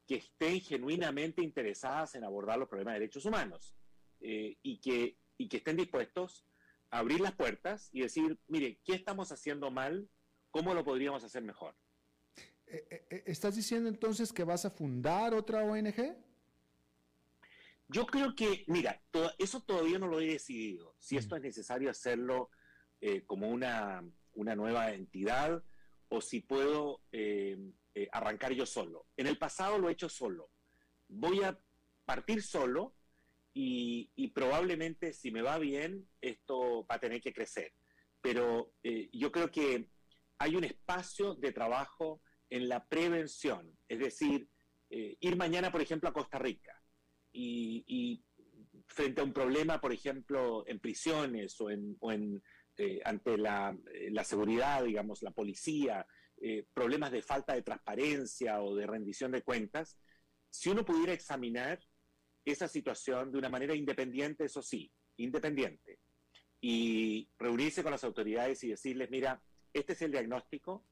[0.08, 3.76] que estén genuinamente interesadas en abordar los problemas de derechos humanos
[4.20, 6.46] eh, y, que, y que estén dispuestos
[6.90, 10.08] a abrir las puertas y decir, mire, ¿qué estamos haciendo mal?
[10.50, 11.76] ¿Cómo lo podríamos hacer mejor?
[12.66, 16.16] Eh, eh, ¿Estás diciendo entonces que vas a fundar otra ONG?
[17.88, 19.02] Yo creo que, mira,
[19.36, 22.50] eso todavía no lo he decidido, si esto es necesario hacerlo
[23.26, 24.02] como una,
[24.34, 25.62] una, nueva entidad
[26.08, 27.56] o si puedo eh,
[28.12, 29.06] arrancar yo solo.
[29.16, 30.50] En el pasado lo he hecho solo.
[31.08, 31.58] Voy a
[32.04, 32.94] partir solo
[33.54, 37.72] y, probablemente si me va bien, esto va a tener que crecer.
[38.20, 39.90] Pero eh, yo creo que
[40.38, 44.48] hay un espacio de trabajo en la prevención, es decir,
[44.90, 46.80] eh, ir mañana, por ejemplo, a Costa Rica
[47.32, 48.24] y,
[48.86, 52.42] frente a un problema, por ejemplo, en prisiones o, en,
[53.04, 53.76] ante la,
[54.24, 56.06] seguridad, digamos, la policía,
[56.40, 59.98] eh, problemas de falta de transparencia o de rendición de cuentas,
[60.50, 61.80] si uno pudiera examinar
[62.44, 65.98] esa situación de una manera independiente, eso sí, independiente,
[66.60, 70.84] y reunirse con las autoridades y decirles, mira, este es el diagnóstico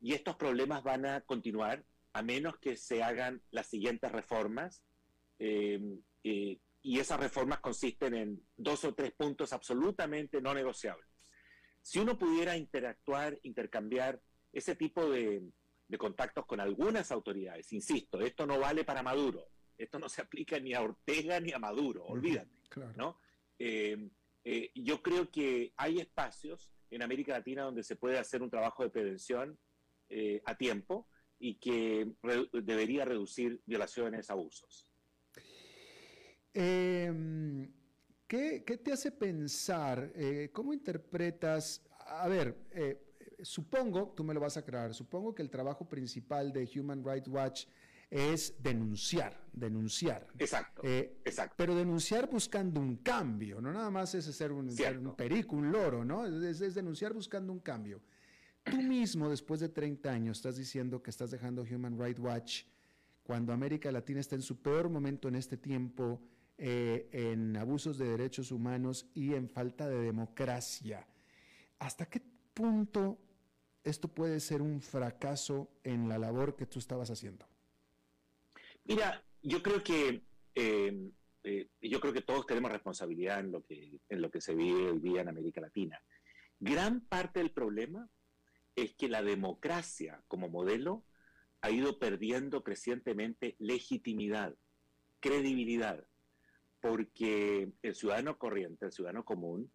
[0.00, 4.82] y estos problemas van a continuar a menos que se hagan las siguientes reformas.
[5.38, 5.80] Eh,
[6.22, 11.08] eh, y esas reformas consisten en dos o tres puntos absolutamente no negociables.
[11.80, 14.20] Si uno pudiera interactuar, intercambiar
[14.54, 15.50] ese tipo de,
[15.98, 17.72] contactos con algunas autoridades.
[17.72, 19.46] Insisto, esto no vale para Maduro,
[19.78, 22.50] esto no se aplica ni a Ortega ni a Maduro, olvídate.
[22.96, 23.20] ¿no?
[23.58, 24.10] Eh,
[24.42, 28.82] eh, yo creo que hay espacios en América Latina donde se puede hacer un trabajo
[28.82, 29.56] de prevención
[30.08, 31.06] eh, a tiempo
[31.38, 32.12] y que
[32.52, 34.88] debería reducir violaciones, abusos.
[36.52, 37.72] Em,
[38.26, 40.12] ¿qué, ¿qué, te hace pensar?
[40.52, 41.84] ¿Cómo interpretas?
[42.06, 42.56] A ver,
[43.42, 47.28] supongo, tú me lo vas a aclarar, supongo que el trabajo principal de Human Rights
[47.28, 47.66] Watch
[48.10, 50.26] es denunciar, denunciar.
[50.38, 51.54] Exacto, eh, exacto.
[51.56, 54.68] Pero denunciar buscando un cambio, no nada más es ser un,
[55.16, 56.26] perico, un loro, ¿no?
[56.26, 58.00] Es, denunciar buscando un cambio.
[58.62, 62.62] Tú mismo, después de 30 años, estás diciendo que estás dejando Human Rights Watch
[63.22, 66.20] cuando América Latina está en su peor momento en este tiempo,
[66.56, 71.06] eh, en abusos de derechos humanos y en falta de democracia.
[71.78, 72.22] ¿Hasta qué
[72.54, 73.18] punto
[73.82, 77.46] esto puede ser un fracaso en la labor que tú estabas haciendo?
[78.84, 80.22] Mira, yo creo que
[80.54, 84.54] em, eh, yo creo que todos tenemos responsabilidad en lo que en lo que se
[84.54, 86.00] vive hoy día en América Latina.
[86.58, 88.08] Gran parte del problema
[88.76, 91.04] es que la democracia como modelo
[91.60, 94.54] ha ido perdiendo crecientemente legitimidad,
[95.20, 96.06] credibilidad,
[96.80, 99.72] porque el ciudadano corriente, el ciudadano común,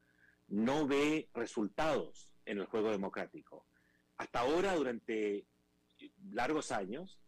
[0.48, 3.68] no ve resultados en el juego democrático.
[4.18, 5.45] Hasta ahora, durante
[6.32, 7.20] largos años,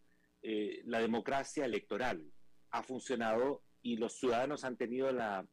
[0.42, 2.32] eh, la democracia electoral
[2.70, 5.46] ha funcionado y los ciudadanos han tenido la,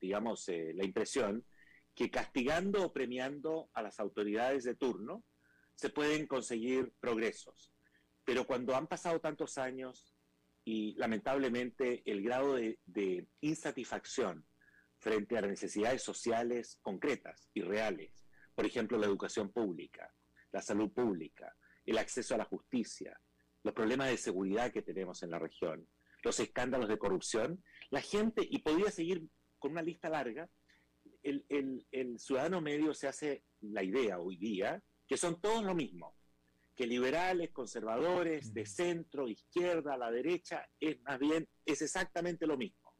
[0.00, 1.44] digamos, eh, la impresión
[1.94, 5.24] que castigando o premiando a las autoridades de turno
[5.74, 7.72] se pueden conseguir progresos.
[8.24, 10.14] Pero cuando han pasado tantos años
[10.64, 14.46] y lamentablemente el grado de, de insatisfacción
[14.98, 18.25] frente a las necesidades sociales concretas y reales,
[18.56, 20.12] por ejemplo, la educación pública,
[20.50, 21.54] la salud pública,
[21.84, 23.20] el acceso a la justicia,
[23.62, 25.86] los problemas de seguridad que tenemos en la región,
[26.24, 29.28] los escándalos de corrupción, la gente, y podría seguir
[29.58, 30.48] con una lista larga,
[31.22, 31.44] el,
[31.90, 36.16] el, ciudadano medio se hace la idea hoy día que son todos lo mismo,
[36.74, 42.56] que liberales, conservadores, de centro, izquierda, a la derecha, es más bien, es exactamente lo
[42.56, 42.94] mismo.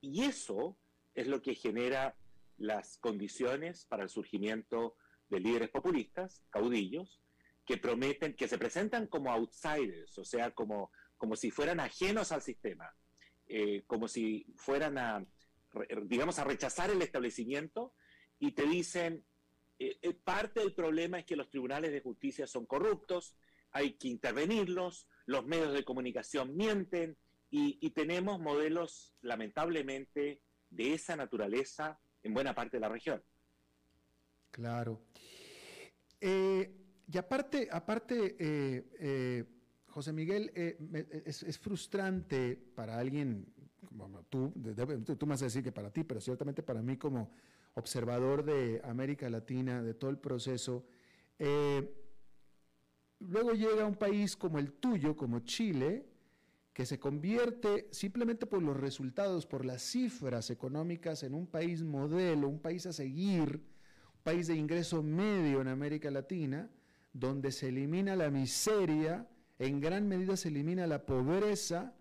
[0.00, 0.78] Y eso
[1.14, 2.14] es lo que genera
[2.56, 4.96] las condiciones para el surgimiento
[5.28, 7.20] de líderes populistas, caudillos,
[7.64, 12.42] que prometen, que se presentan como outsiders, o sea, como, como si fueran ajenos al
[12.42, 12.94] sistema,
[13.46, 15.26] eh, como si fueran a,
[16.04, 17.94] digamos, a rechazar el establecimiento
[18.38, 19.24] y te dicen,
[19.78, 23.36] eh, eh, parte del problema es que los tribunales de justicia son corruptos,
[23.72, 27.16] hay que intervenirlos, los medios de comunicación mienten
[27.50, 33.22] y, tenemos modelos lamentablemente de esa naturaleza en buena parte de la región.
[34.50, 35.00] Claro.
[36.20, 39.46] y aparte, aparte
[39.88, 43.54] José Miguel, es, es, frustrante para alguien
[44.28, 44.52] tú,
[45.18, 47.30] tú me vas a decir que para ti, pero ciertamente para mí como
[47.74, 50.86] observador de América Latina, de todo el proceso,
[51.38, 51.92] eh,
[53.20, 56.06] luego llega un país como el tuyo, como Chile,
[56.74, 62.48] que se convierte simplemente por los resultados, por las cifras económicas en un país modelo,
[62.48, 63.62] un país a seguir,
[64.16, 66.68] un país de ingreso medio en América Latina,
[67.12, 69.28] donde se elimina la miseria,
[69.60, 71.94] en gran medida se elimina la pobreza,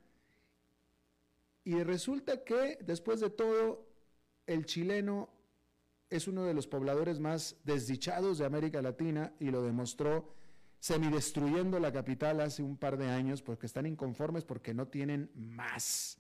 [1.64, 3.88] y resulta que después de todo,
[4.48, 5.30] el chileno
[6.10, 10.34] es uno de los pobladores más desdichados de América Latina y lo demostró
[10.84, 16.20] semidestruyendo la capital hace un par de años porque están inconformes porque no tienen más.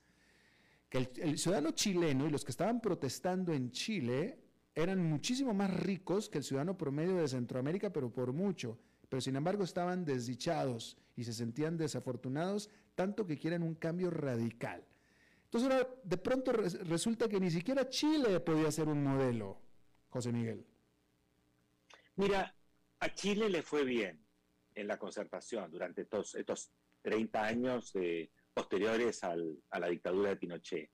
[0.87, 4.39] Que el, ciudadano chileno y los que estaban protestando en Chile
[4.73, 8.79] eran muchísimo más ricos que el ciudadano promedio de Centroamérica, pero por mucho.
[9.09, 14.81] Pero sin embargo estaban desdichados y se sentían desafortunados, tanto que quieren un cambio radical.
[15.43, 19.59] Entonces ahora de pronto resulta que ni siquiera Chile podía ser un modelo,
[20.07, 20.65] José Miguel.
[22.15, 22.55] Mira,
[23.01, 24.22] a Chile le fue bien
[24.75, 26.71] en la concertación durante estos, estos
[27.01, 27.93] 30 años
[28.53, 29.35] posteriores a
[29.79, 30.91] la dictadura de Pinochet,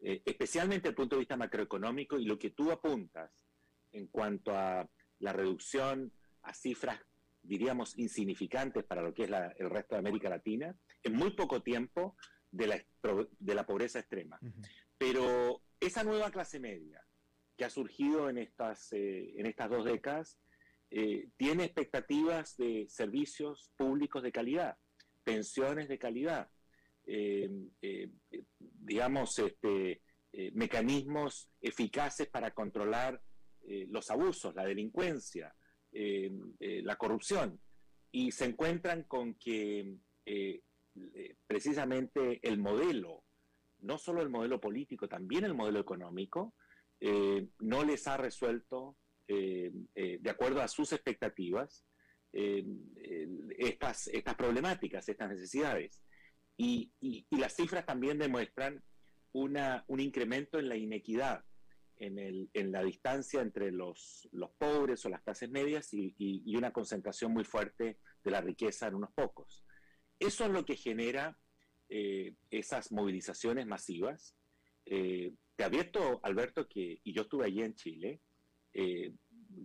[0.00, 3.44] eh, especialmente desde el punto de vista macroeconómico y lo que tú apuntas
[3.92, 6.12] en cuanto a la reducción
[6.42, 7.00] a cifras,
[7.42, 12.16] diríamos, insignificantes para lo que es el resto de América Latina, en muy poco tiempo
[12.50, 12.84] de la,
[13.38, 14.38] de la pobreza extrema.
[14.96, 17.04] Pero esa nueva clase media
[17.56, 20.38] que ha surgido en estas, eh, en estas dos décadas
[20.90, 24.76] eh, tiene expectativas de servicios públicos de calidad,
[25.24, 26.50] pensiones de calidad,
[27.06, 27.50] eh,
[28.58, 30.02] digamos, este,
[30.52, 33.20] mecanismos eficaces para controlar
[33.88, 35.54] los abusos, la delincuencia,
[35.90, 37.60] la corrupción.
[38.12, 39.98] Y se encuentran con que
[41.14, 43.24] eh, precisamente el modelo,
[43.80, 46.54] no solo el modelo político, también el modelo económico,
[47.00, 48.96] eh, no les ha resuelto,
[49.28, 51.84] eh, de acuerdo a sus expectativas,
[52.32, 56.02] estas, estas problemáticas, estas necesidades.
[56.56, 56.92] Y,
[57.30, 58.82] las cifras también demuestran
[59.32, 61.44] una, un incremento en la inequidad,
[61.96, 66.56] en, el, en la distancia entre los, los, pobres o las clases medias y, y,
[66.56, 69.64] una concentración muy fuerte de la riqueza en unos pocos.
[70.18, 71.38] Eso es lo que genera
[71.88, 74.36] eh, esas movilizaciones masivas.
[74.84, 78.20] Eh, te advierto, Alberto, que, y yo estuve allí en Chile,
[78.74, 79.12] eh,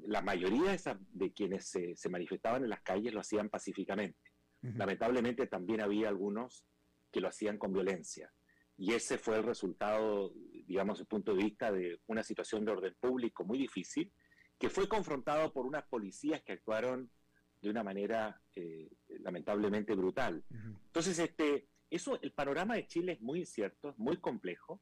[0.05, 0.75] la mayoría
[1.11, 4.19] de, quienes se, manifestaban en las calles lo hacían pacíficamente.
[4.61, 6.65] Lamentablemente también había algunos
[7.11, 8.31] que lo hacían con violencia.
[8.77, 10.33] Y ese fue el resultado,
[10.65, 14.11] digamos, desde el punto de vista de una situación de orden público muy difícil,
[14.57, 17.11] que fue confrontado por unas policías que actuaron
[17.61, 18.89] de una manera eh,
[19.19, 20.43] lamentablemente brutal.
[20.49, 24.81] Entonces, este, eso, el panorama de Chile es muy incierto, muy complejo.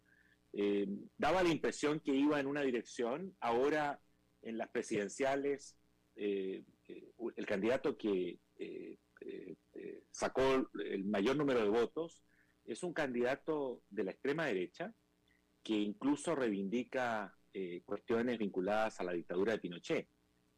[0.53, 4.01] Eh, daba la impresión que iba en una dirección, ahora
[4.41, 5.77] en las presidenciales,
[6.15, 6.63] eh,
[7.35, 8.39] el candidato que
[10.11, 12.23] sacó el mayor número de votos
[12.65, 14.93] es un candidato de la extrema derecha
[15.63, 17.33] que incluso reivindica
[17.85, 20.07] cuestiones vinculadas a la dictadura de Pinochet.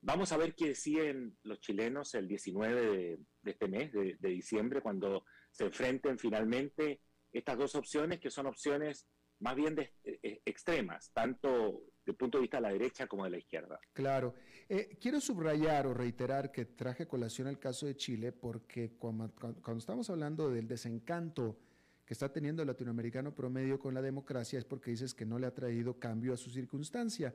[0.06, 5.24] Vamos a ver qué deciden los chilenos el 19 de, este mes, de, diciembre, cuando
[5.50, 7.00] se enfrenten finalmente
[7.32, 9.08] estas dos opciones, que son opciones
[9.40, 13.24] más bien de, eh, eh, extremas, tanto el punto de vista de la derecha como
[13.24, 13.80] de la izquierda.
[13.94, 14.34] Claro.
[14.70, 19.32] Eh, quiero subrayar o reiterar que traje colación el caso de Chile porque cuando,
[19.78, 21.58] estamos hablando del desencanto
[22.06, 25.48] que está teniendo el latinoamericano promedio con la democracia es porque dices que no le
[25.48, 27.34] ha traído cambio a su circunstancia.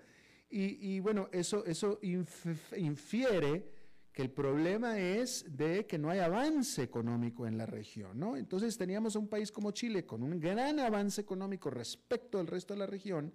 [0.50, 3.70] Y, bueno, eso, eso infiere
[4.18, 8.36] que el problema es de que no hay avance económico en la región, ¿no?
[8.36, 12.80] Entonces teníamos un país como Chile con un gran avance económico respecto al resto de
[12.80, 13.32] la región,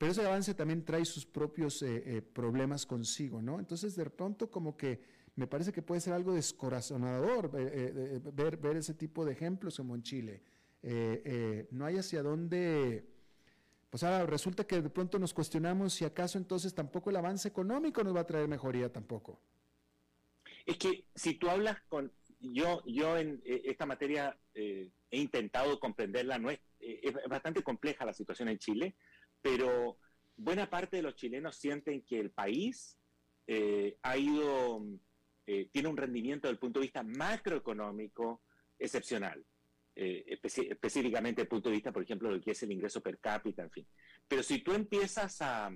[0.00, 3.58] pero ese avance también trae sus propios eh, eh, problemas consigo, ¿no?
[3.58, 4.98] Entonces, de pronto, como que
[5.36, 10.02] me parece que puede ser algo descorazonador eh, ver, ese tipo de ejemplos como en
[10.02, 10.42] Chile.
[11.70, 13.04] no hay hacia dónde.
[13.90, 18.02] Pues ahora resulta que de pronto nos cuestionamos si acaso entonces tampoco el avance económico
[18.02, 19.38] nos va a traer mejoría tampoco.
[20.64, 22.10] Es que si tú hablas con.
[22.40, 28.48] Yo, yo en esta materia he intentado comprenderla, no es, es bastante compleja la situación
[28.48, 28.96] en Chile
[29.42, 29.98] pero
[30.36, 32.98] buena parte de los chilenos sienten que el país
[33.46, 34.84] eh, ha ido,
[35.46, 38.42] eh, tiene un rendimiento desde el punto de vista macroeconómico
[38.78, 39.44] excepcional.
[39.96, 43.02] Eh, específicamente desde el punto de vista, por ejemplo, de lo que es el ingreso
[43.02, 43.86] per cápita, en fin.
[44.26, 45.70] Pero si tú empiezas a,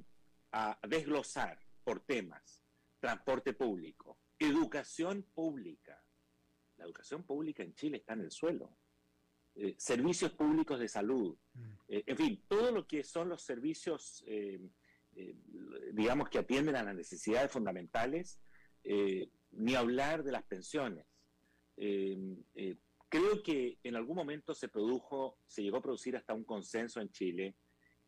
[0.53, 2.65] a desglosar por temas,
[3.01, 6.03] transporte público, educación pública,
[6.77, 8.79] la educación pública en Chile está en el suelo.
[9.57, 11.63] Eh, servicios públicos de salud, mm.
[11.89, 14.61] eh, en fin, todo lo que son los servicios, eh,
[15.93, 18.41] digamos, que atienden a las necesidades fundamentales,
[19.53, 21.07] ni hablar de las pensiones.
[23.09, 27.13] creo que en algún momento se produjo, se llegó a producir hasta un consenso en
[27.13, 27.55] Chile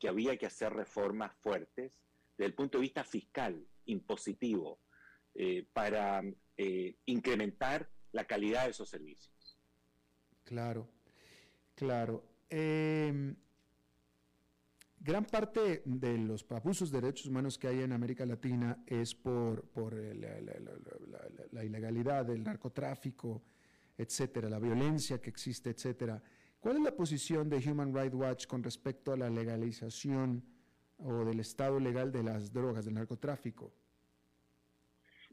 [0.01, 2.03] que había que hacer reformas fuertes
[2.37, 4.81] desde el punto de vista fiscal, impositivo,
[5.73, 6.23] para
[7.07, 9.57] incrementar la calidad de esos servicios.
[10.43, 10.96] Claro.
[11.77, 12.25] Claro.
[12.49, 13.37] Em,
[14.99, 19.63] gran parte de los abusos de derechos humanos que hay en América Latina es por,
[19.69, 23.43] por la, ilegalidad, el narcotráfico,
[23.97, 26.23] etcétera, la violencia que existe, etcétera.
[26.59, 30.43] ¿Cuál es la posición de Human Rights Watch con respecto a la legalización
[30.97, 33.75] o del estado legal de las drogas, del narcotráfico?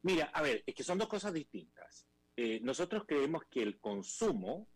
[0.02, 2.06] Mira, a ver, es que son dos cosas distintas.
[2.36, 4.68] Eh, nosotros creemos que el consumo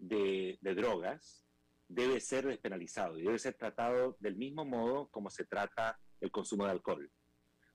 [0.00, 1.46] de, drogas
[1.88, 6.64] debe ser despenalizado y debe ser tratado del mismo modo como se trata el consumo
[6.64, 7.10] de alcohol.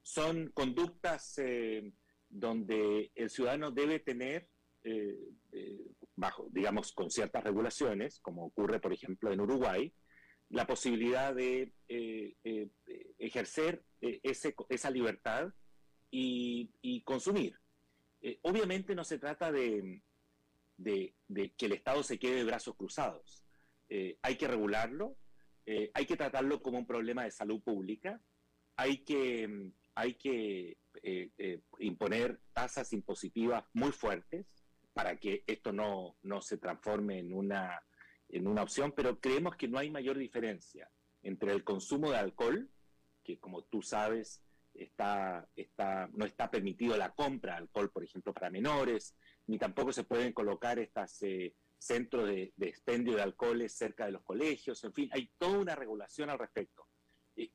[0.01, 1.91] Son conductas eh,
[2.29, 4.49] donde el ciudadano debe tener,
[4.83, 5.17] eh,
[5.51, 5.79] eh,
[6.15, 9.93] bajo, digamos, con ciertas regulaciones, como ocurre, por ejemplo, en Uruguay,
[10.49, 11.73] la posibilidad de
[13.17, 15.51] ejercer ese, esa libertad
[16.11, 17.57] y, y consumir.
[18.43, 20.03] obviamente no se trata de,
[20.77, 21.15] de,
[21.57, 23.43] que el Estado se quede de brazos cruzados.
[23.89, 25.17] Eh, hay que regularlo,
[25.65, 28.21] eh, hay que tratarlo como un problema de salud pública,
[28.75, 34.47] hay que, hay que eh, imponer tasas impositivas muy fuertes
[34.93, 37.81] para que esto no, no se transforme en una,
[38.29, 40.89] en una opción, pero creemos que no hay mayor diferencia
[41.21, 42.69] entre el consumo de alcohol,
[43.23, 48.33] que como tú sabes, está, está, no está permitido la compra de alcohol, por ejemplo,
[48.33, 49.15] para menores,
[49.47, 54.23] ni tampoco se pueden colocar estos eh, centros de, expendio de alcoholes cerca de los
[54.23, 56.87] colegios, en fin, hay toda una regulación al respecto.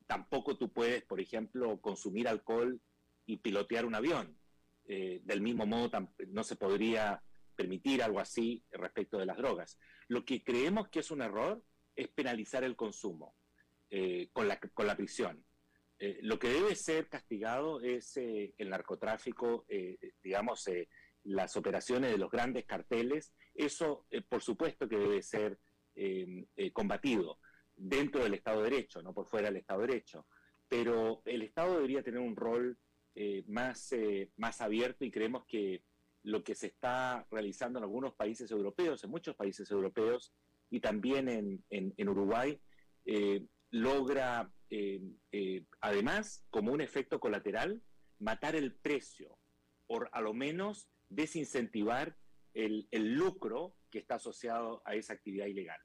[0.05, 2.79] tampoco tú puedes, por ejemplo, consumir alcohol
[3.25, 4.37] y pilotear un avión.
[4.85, 5.89] Eh, del mismo modo,
[6.27, 7.23] no se podría
[7.55, 9.77] permitir algo así respecto de las drogas.
[10.07, 11.63] Lo que creemos que es un error
[11.95, 13.35] es penalizar el consumo
[13.89, 15.43] eh, con la prisión.
[16.21, 19.65] lo que debe ser castigado es el narcotráfico,
[20.23, 20.67] digamos,
[21.23, 25.59] las operaciones de los grandes carteles, eso eh, por supuesto que debe ser
[25.95, 27.39] eh, eh, combatido
[27.75, 30.27] dentro del Estado de Derecho, no por fuera del Estado de Derecho.
[30.67, 32.77] Pero el Estado debería tener un rol
[33.47, 33.93] más,
[34.37, 35.83] más abierto y creemos que
[36.23, 40.33] lo que se está realizando en algunos países europeos, en muchos países europeos
[40.69, 42.57] y también en, en Uruguay,
[43.71, 44.49] logra
[45.81, 47.81] además, como un efecto colateral,
[48.19, 49.37] matar el precio,
[49.87, 52.17] o a lo menos desincentivar
[52.53, 55.79] el, lucro que está asociado a esa actividad ilegal.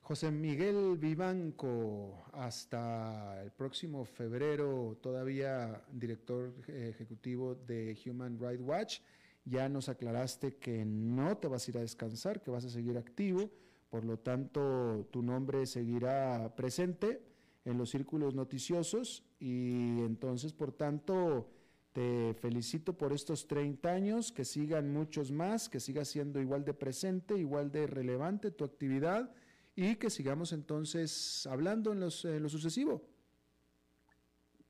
[0.00, 9.00] José Miguel Vivanco, hasta el próximo febrero, todavía director ejecutivo de Human Rights Watch.
[9.46, 12.96] Ya nos aclaraste que no te vas a ir a descansar, que vas a seguir
[12.98, 13.50] activo,
[13.88, 17.22] por lo tanto tu nombre seguirá presente
[17.64, 21.50] en los círculos noticiosos y entonces, por tanto,
[21.94, 26.74] te felicito por estos 30 años, que sigan muchos más, que siga siendo igual de
[26.74, 29.32] presente, igual de relevante tu actividad
[29.76, 33.08] y que sigamos entonces hablando en, los, lo sucesivo.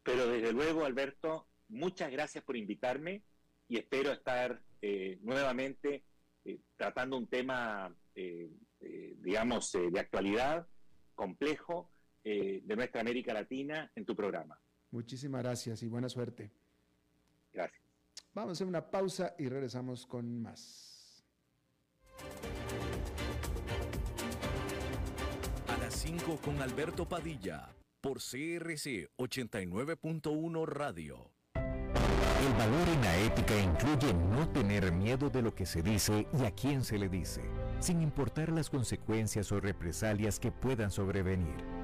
[0.02, 3.22] Pero desde luego, Alberto, muchas gracias por invitarme
[3.68, 6.04] y espero estar eh, nuevamente
[6.44, 8.50] eh, tratando un tema, eh,
[9.22, 10.68] digamos, de actualidad,
[11.14, 11.90] complejo,
[12.22, 14.58] de nuestra América Latina en tu programa.
[14.90, 16.50] Muchísimas gracias y buena suerte.
[17.54, 17.82] Gracias.
[18.34, 21.24] Vamos a hacer una pausa y regresamos con más.
[25.68, 31.30] A las 5 con Alberto Padilla, por CRC 89.1 Radio.
[31.54, 36.44] El valor en la ética incluye no tener miedo de lo que se dice y
[36.44, 37.40] a quién se le dice,
[37.80, 41.83] sin importar las consecuencias o represalias que puedan sobrevenir.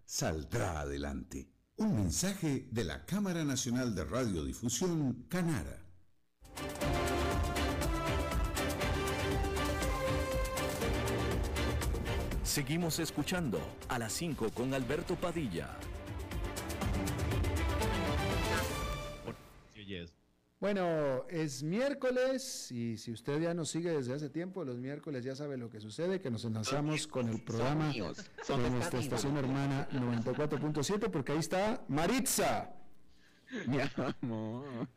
[0.11, 1.47] saldrá adelante.
[1.77, 5.79] Un mensaje de la Cámara Nacional de Radiodifusión, Canara.
[12.43, 15.77] Seguimos escuchando a las 5 con Alberto Padilla.
[20.61, 25.35] Bueno, es miércoles y si usted ya nos sigue desde hace tiempo, los miércoles ya
[25.35, 31.09] sabe lo que sucede, que nos enlazamos con el programa de nuestra estación hermana 94.7
[31.09, 32.75] porque ahí está Maritza.
[33.65, 33.79] Mi
[34.21, 34.87] amor.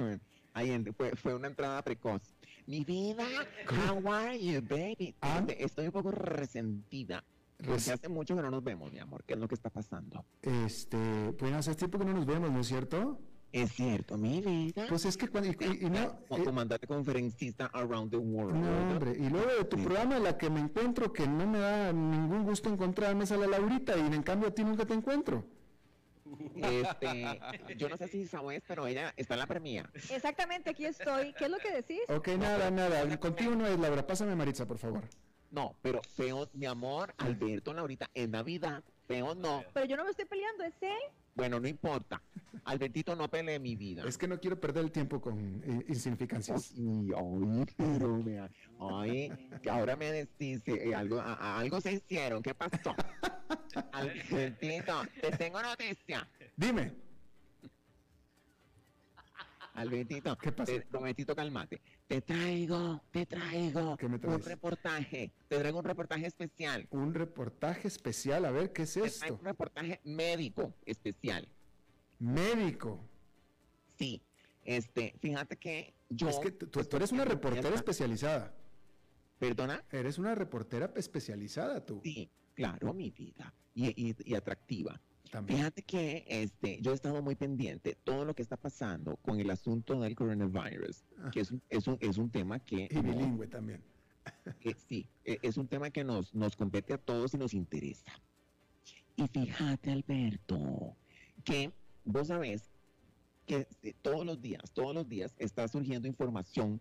[0.53, 2.21] Ahí fue, fue una entrada precoz.
[2.67, 3.27] Mi vida,
[3.71, 5.15] how are you, baby?
[5.23, 5.43] Ah.
[5.49, 7.25] Estoy un poco resentida.
[7.57, 9.25] Porque hace mucho que no nos vemos, mi amor.
[9.25, 10.27] ¿Qué es lo que está pasando?
[10.43, 13.19] Este, pues hace tiempo que no nos vemos, ¿no es cierto?
[13.55, 14.87] Es cierto, mi vida.
[14.89, 15.49] Pues es que cuando.
[15.49, 18.57] Y, no, eh, comandante conferencista around the world.
[18.57, 19.13] No, hombre.
[19.13, 22.69] Y luego de tu programa, la que me encuentro, que no me da ningún gusto
[22.69, 25.45] encontrarme, es a la Laurita, y en cambio a ti nunca te encuentro.
[26.57, 27.41] Este,
[27.77, 29.89] yo no sé si sabes, pero ella está en la premia.
[30.11, 31.33] Exactamente, aquí estoy.
[31.35, 32.01] ¿Qué es lo que decís?
[32.09, 33.21] Ok, nada, nada.
[33.21, 34.05] Contigo no es Laura.
[34.05, 35.05] Pásame, Maritza, por favor.
[35.53, 39.65] No, pero feo, mi amor, Alberto, Laurita, en Navidad, no.
[39.73, 40.91] Pero yo no me estoy peleando, ¿es él?
[41.35, 42.23] Bueno, no importa.
[42.65, 44.05] Albertito, no pelee mi vida.
[44.07, 46.73] Es que no quiero perder el tiempo con eh, insignificancias.
[46.77, 48.49] Ay, pero me,
[48.81, 49.33] ay,
[49.63, 52.43] que ahora me decís eh, algo, algo se hicieron.
[52.43, 52.95] ¿Qué pasó?
[53.93, 56.29] Albertito, te tengo noticia.
[56.57, 56.93] Dime.
[59.75, 60.73] Albertito, ¿qué pasa?
[60.93, 61.81] Albertito, calmate.
[62.07, 65.33] Te traigo, te traigo un reportaje.
[65.49, 66.87] Te traigo un reportaje especial.
[66.91, 69.35] Un reportaje especial, a ver, ¿qué es esto?
[69.35, 71.49] un reportaje médico especial.
[72.19, 73.01] Médico.
[73.99, 74.23] Sí,
[74.65, 76.29] este, fíjate que yo...
[76.29, 78.55] Es que tú, eres una reportera especializada.
[79.39, 79.83] ¿Perdona?
[79.91, 82.01] Eres una reportera especializada tú.
[82.05, 83.53] Sí, claro, mi vida.
[83.75, 85.01] y atractiva.
[85.47, 89.51] Fíjate que este, yo he estado muy pendiente todo lo que está pasando con el
[89.51, 91.31] asunto del coronavirus, ah.
[91.33, 92.89] que es un, es un, es un tema que...
[92.91, 93.83] Y bilingüe también.
[94.89, 98.13] sí, e, es un tema que nos, nos compete a todos y nos interesa.
[99.17, 100.97] Y fíjate, Alberto,
[101.45, 101.73] que
[102.05, 102.71] vos sabés
[103.47, 106.81] que eh, todos los días, todos los días está surgiendo información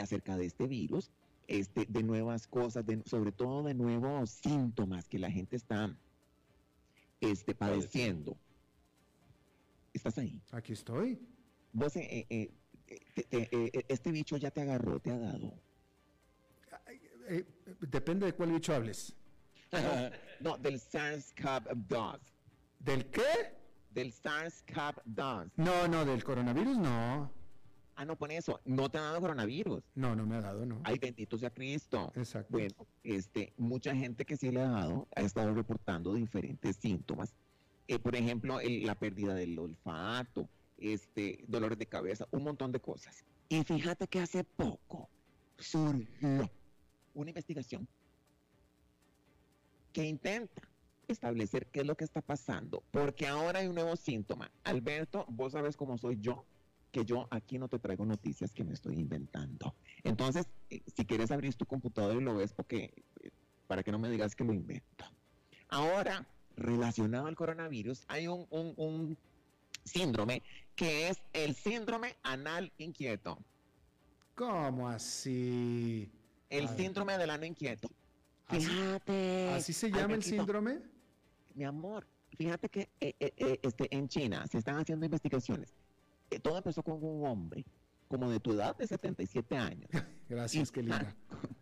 [0.00, 1.10] acerca de este virus,
[1.46, 5.96] este, de nuevas cosas, de, sobre todo de nuevos síntomas que la gente está
[7.30, 8.36] este, padeciendo.
[9.92, 10.40] ¿Estás ahí?
[10.52, 11.20] Aquí estoy.
[11.72, 12.50] Vos, eh, eh,
[13.30, 15.54] eh, este bicho ya te agarró, te ha dado.
[17.80, 19.14] depende de cuál bicho hables.
[20.40, 22.20] no, del SARS-CoV-2.
[22.80, 23.56] ¿Del qué?
[23.90, 25.52] Del SARS-CoV-2.
[25.56, 27.43] No, no, del coronavirus no.
[27.96, 28.60] Ah, no, pone eso.
[28.64, 29.82] No te ha dado coronavirus.
[29.94, 30.80] No, no me ha dado, no.
[30.84, 32.12] Ay, bendito sea Cristo.
[32.16, 32.48] Exacto.
[32.50, 37.34] Bueno, este, mucha gente que sí le ha dado ha estado reportando diferentes síntomas.
[37.86, 43.24] Eh, por ejemplo, la pérdida del olfato, este, dolores de cabeza, un montón de cosas.
[43.48, 45.08] Y fíjate que hace poco
[45.58, 46.50] surgió
[47.14, 47.86] una investigación
[49.92, 50.62] que intenta
[51.06, 54.50] establecer qué es lo que está pasando, porque ahora hay un nuevo síntoma.
[54.64, 56.44] Alberto, vos sabes cómo soy yo
[56.94, 59.74] que yo aquí no te traigo noticias que me estoy inventando.
[60.04, 63.30] Entonces, eh, si quieres abrir tu computador y lo ves, porque eh,
[63.66, 65.04] para que no me digas que lo invento.
[65.70, 66.24] Ahora,
[66.56, 69.18] relacionado al coronavirus, hay un, un
[69.84, 70.44] síndrome
[70.76, 73.38] que es el síndrome anal inquieto.
[74.36, 76.08] ¿Cómo así?
[76.48, 77.88] El síndrome del ano inquieto.
[78.48, 79.48] Fíjate.
[79.50, 80.78] ¿Así se llama el síndrome?
[81.54, 85.74] Mi amor, fíjate que eh, eh, eh, este, en China se están haciendo investigaciones.
[86.42, 87.64] Todo empezó con un hombre
[88.08, 89.90] como de tu edad, de 77 años.
[90.28, 91.16] Gracias, qué linda.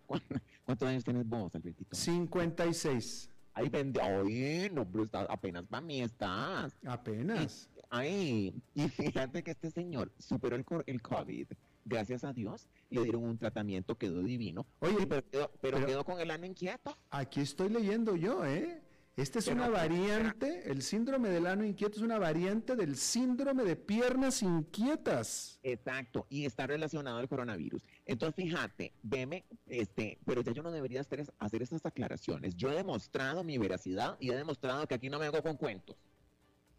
[0.65, 1.95] ¿Cuántos años tienes vos, Albertito?
[1.95, 3.31] 56.
[3.55, 6.75] Ay, vende, oye, no, pero apenas para mí estás.
[6.87, 7.69] Apenas.
[7.91, 11.49] ay, y fíjate que este señor superó el, el COVID
[11.85, 14.67] gracias a Dios, le dieron un tratamiento, quedó divino.
[14.81, 16.97] Oye, pero pero quedó con el ano inquieto.
[17.11, 18.83] Aquí estoy leyendo yo, ¿eh?
[19.15, 23.77] Esta es una variante, el síndrome del ano inquieto es una variante del síndrome de
[23.77, 25.61] piernas inquietas.
[25.63, 27.87] Exacto, y está relacionado al coronavirus.
[28.07, 32.57] Entonces, fíjate, veme, este, pero ya yo no debería hacer, hacer estas aclaraciones.
[32.57, 35.97] Yo he demostrado mi veracidad y he demostrado que aquí no me hago con cuentos.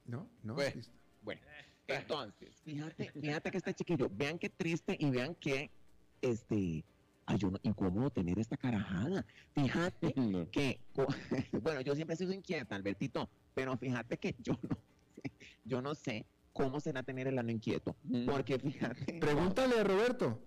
[0.05, 0.55] No, no.
[0.55, 0.89] Pues,
[1.21, 1.41] bueno,
[1.85, 5.69] entonces, fíjate, fíjate que este chiquillo, vean qué triste y vean qué,
[6.21, 6.83] este,
[7.25, 9.25] ay, yo no, incómodo tener esta carajada.
[9.53, 10.13] Fíjate
[10.51, 10.79] que,
[11.61, 14.77] bueno, yo siempre he sido inquieta, Albertito, pero fíjate que yo no
[15.15, 15.31] sé,
[15.63, 18.25] yo no sé cómo será tener el ano inquieto, mm.
[18.25, 19.19] porque fíjate.
[19.19, 20.39] Pregúntale a Roberto.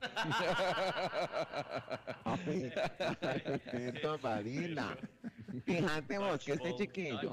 [2.24, 4.96] Alberto Padilla.
[5.64, 7.32] Fíjate vos que este chiquillo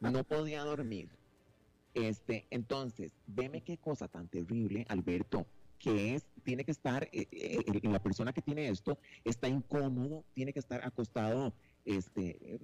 [0.00, 1.08] no podía dormir.
[1.94, 5.46] Este, entonces, veme qué cosa tan terrible, Alberto,
[5.78, 10.52] que es, tiene que estar, eh, eh, la persona que tiene esto está incómodo, tiene
[10.52, 11.54] que estar acostado,
[11.84, 12.58] este, eh,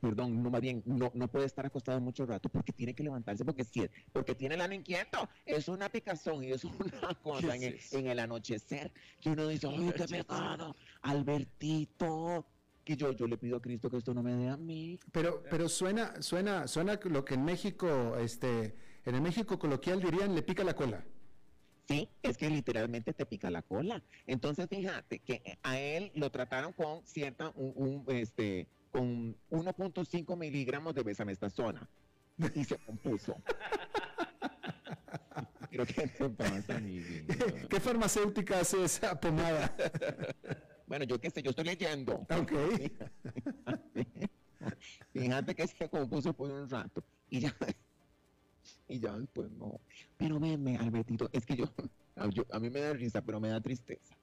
[0.00, 3.44] perdón, no más bien, no, no puede estar acostado mucho rato porque tiene que levantarse
[3.44, 3.64] porque
[4.12, 8.92] porque tiene el ano inquieto, es una picazón y es una cosa en el, anochecer
[9.20, 10.76] que uno dice, ¡ay, qué pecado!
[11.02, 12.46] Albertito,
[12.84, 14.98] que yo, yo le pido a Cristo que esto no me dé a mí.
[15.12, 20.34] Pero, pero suena, suena, suena lo que en México, este, en el México coloquial dirían
[20.34, 21.04] le pica la cola.
[21.90, 24.00] Sí, es que literalmente te pica la cola.
[24.28, 31.02] Entonces, fíjate que a él lo trataron con cierta, un, este, con 1.5 miligramos de
[31.02, 31.88] besamestazona
[32.54, 33.34] y se compuso.
[35.70, 36.08] Creo que
[37.68, 39.74] ¿Qué farmacéutica hace esa pomada?
[40.86, 42.24] bueno, yo qué sé, yo estoy leyendo.
[42.30, 42.52] Ok.
[45.12, 47.52] Fíjate que se compuso por un rato y ya
[48.88, 49.80] y ya después no.
[50.16, 51.56] Pero venme, Albertito, es que
[52.32, 54.16] yo, a mí me da risa, pero me da tristeza.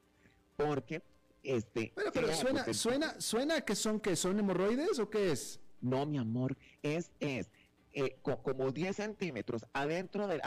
[0.55, 1.01] Porque,
[1.43, 1.91] este...
[1.95, 5.59] Bueno, pero suena, suena, suena que son, que son hemorroides o qué es?
[5.81, 7.51] No, mi amor, es, es
[7.93, 10.39] eh, como 10 centímetros adentro de,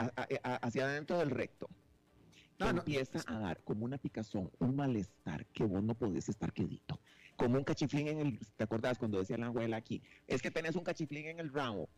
[0.43, 1.69] hacia adentro del recto.
[2.59, 6.99] Ah, empieza a dar como una picazón, un malestar que vos no podés estar quedito.
[7.35, 10.01] Como un cachiflín en el, ¿te acordás cuando decía la abuela aquí?
[10.27, 11.89] Es que tenés un cachiflín en el ramo.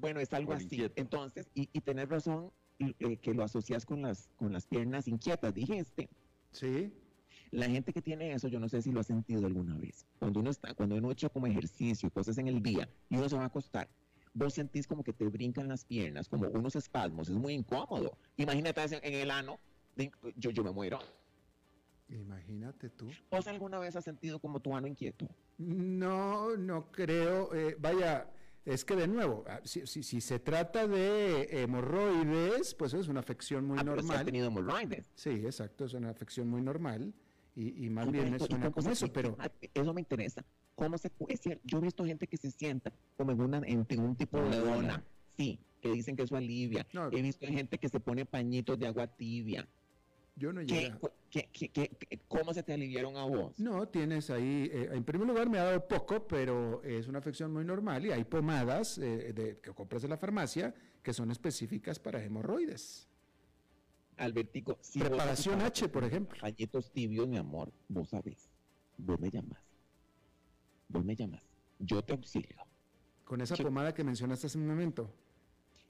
[0.00, 0.90] Bueno, es algo así.
[0.96, 5.54] Entonces, y, y tenés razón eh, que lo asocias con las, con las piernas inquietas,
[5.54, 6.08] dijiste.
[6.52, 6.92] Sí.
[7.50, 10.06] La gente que tiene eso, yo no sé si lo ha sentido alguna vez.
[10.18, 13.28] Cuando uno está, cuando uno ha hecho como ejercicio, cosas en el día, y uno
[13.28, 13.88] se va a acostar,
[14.32, 18.16] vos sentís como que te brincan las piernas, como unos espasmos, es muy incómodo.
[18.36, 19.58] Imagínate en el ano,
[20.36, 21.00] yo, yo me muero.
[22.08, 23.08] Imagínate tú.
[23.30, 25.28] ¿Vos alguna vez has sentido como tu ano inquieto?
[25.58, 27.54] No, no creo.
[27.54, 28.28] Eh, vaya,
[28.64, 33.64] es que de nuevo, ah, si, si, se trata de hemorroides, pues es una afección
[33.64, 34.04] muy normal.
[34.06, 35.10] Pero ha tenido hemorroides.
[35.14, 37.12] Sí, exacto, es una afección muy normal
[37.54, 39.36] y, y más bien es una cosa eso, pero...
[39.74, 40.44] Eso me interesa.
[40.74, 44.16] ¿Cómo se puede Yo he visto gente que se sienta como en, una, en, un
[44.16, 45.04] tipo de dona.
[45.36, 46.86] Sí, que dicen que eso alivia.
[47.12, 49.68] he visto gente que se pone pañitos de agua tibia.
[50.40, 50.94] Yo no llegué.
[52.26, 53.58] cómo se te aliviaron a vos?
[53.60, 57.52] No, tienes ahí, eh, en primer lugar me ha dado poco, pero es una afección
[57.52, 61.98] muy normal y hay pomadas eh, de, que compras en la farmacia que son específicas
[61.98, 63.06] para hemorroides.
[64.16, 66.40] Albertico, si preparación H, por ejemplo.
[66.40, 68.50] Pañitos tibios, mi amor, vos sabés,
[68.96, 69.62] vos me llamas,
[70.88, 71.44] vos me llamas,
[71.78, 72.56] yo te auxilio.
[73.24, 75.14] Con esa pomada que mencionaste hace un momento.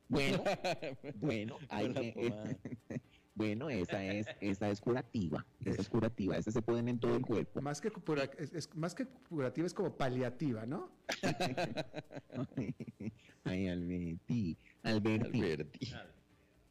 [0.08, 0.42] Bueno,
[1.14, 2.56] bueno, hay que,
[3.40, 7.22] Bueno, esa es, esa es curativa, esa es curativa, esa se ponen en todo el
[7.22, 7.62] cuerpo.
[7.62, 7.90] Más que,
[8.38, 10.90] es, más que curativa es como paliativa, ¿no?
[13.44, 15.42] Ay, Alberti, Alberti.
[15.42, 15.92] Alberti.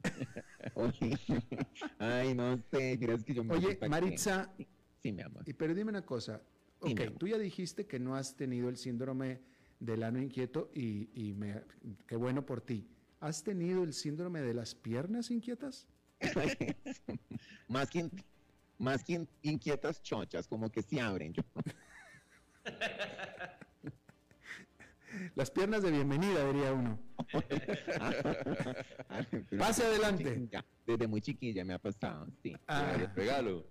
[1.97, 4.53] ay, no sé, crees que yo me Oye, Maritza.
[5.01, 5.49] Sí, mi amor.
[5.49, 6.39] Y pero dime una cosa.
[6.81, 9.41] Ok, tú ya dijiste que no has tenido el síndrome
[9.79, 11.63] del ano inquieto y, y me,
[12.05, 12.87] qué bueno por ti.
[13.21, 15.87] ¿Has tenido el síndrome de las piernas inquietas?
[17.67, 18.09] más, que,
[18.77, 21.33] más que inquietas chochas, como que se abren.
[25.35, 26.99] Las piernas de bienvenida, diría uno.
[29.57, 30.49] Pase adelante.
[30.85, 32.55] Desde muy chiquilla me ha pasado, sí.
[32.67, 32.95] Ah.
[33.15, 33.65] regalo.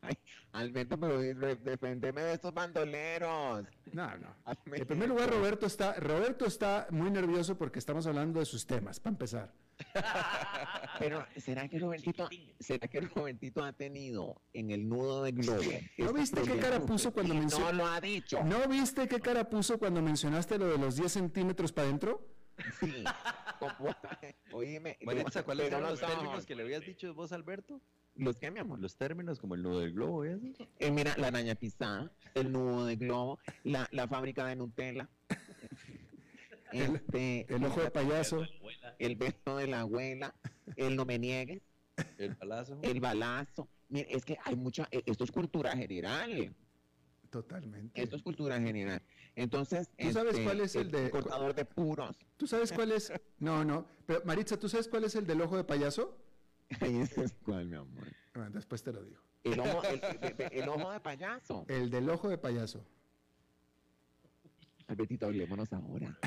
[0.00, 0.14] Ay,
[0.52, 3.66] Alberto, pero defendeme de estos bandoleros.
[3.92, 4.36] No, no.
[4.66, 9.00] En primer lugar, Roberto está, Roberto está muy nervioso porque estamos hablando de sus temas,
[9.00, 9.52] para empezar.
[10.98, 12.28] Pero, ¿será que Robertito,
[12.58, 15.62] ¿será que Robertito ha tenido en el nudo de globo?
[15.98, 17.76] ¿No viste qué cara puso cuando mencionaste?
[17.76, 18.42] No lo ha dicho.
[18.44, 22.26] ¿No viste qué cara puso cuando mencionaste lo de los 10 centímetros para adentro?
[22.80, 23.04] Sí.
[24.52, 24.98] Oíme.
[25.04, 27.80] ¿cuáles son los términos que le habías dicho vos, Alberto?
[28.14, 28.80] ¿Los qué, mi amor?
[28.80, 30.68] Los términos como el nudo del globo y eso.
[30.80, 35.08] Eh, mira, la araña pisada, el nudo de globo, la, la fábrica de Nutella.
[36.72, 38.46] Este, el ojo de payaso.
[38.98, 40.34] El beso de la abuela.
[40.76, 41.62] El no me niegues.
[42.18, 42.78] El balazo.
[42.82, 43.68] El balazo.
[43.88, 44.88] Mira, es que hay mucha.
[44.90, 46.54] Eh, esto es cultura general.
[47.30, 48.00] Totalmente.
[48.00, 49.02] Esto es cultura general.
[49.34, 49.90] Entonces.
[49.98, 51.10] ¿Tú sabes este, cuál es el, de.
[51.10, 52.16] Cortador de puros.
[52.36, 53.12] ¿Tú sabes cuál es?
[53.38, 53.86] No, no.
[54.06, 56.16] Pero Maritza, ¿tú sabes cuál es el del ojo de payaso?
[57.44, 58.04] ¿Cuál, mi amor?
[58.34, 59.22] Bueno, después te lo digo.
[59.44, 61.64] El ojo, el, ojo de payaso.
[61.68, 62.84] El del ojo de payaso.
[64.88, 66.18] Albertito, hablémonos ahora.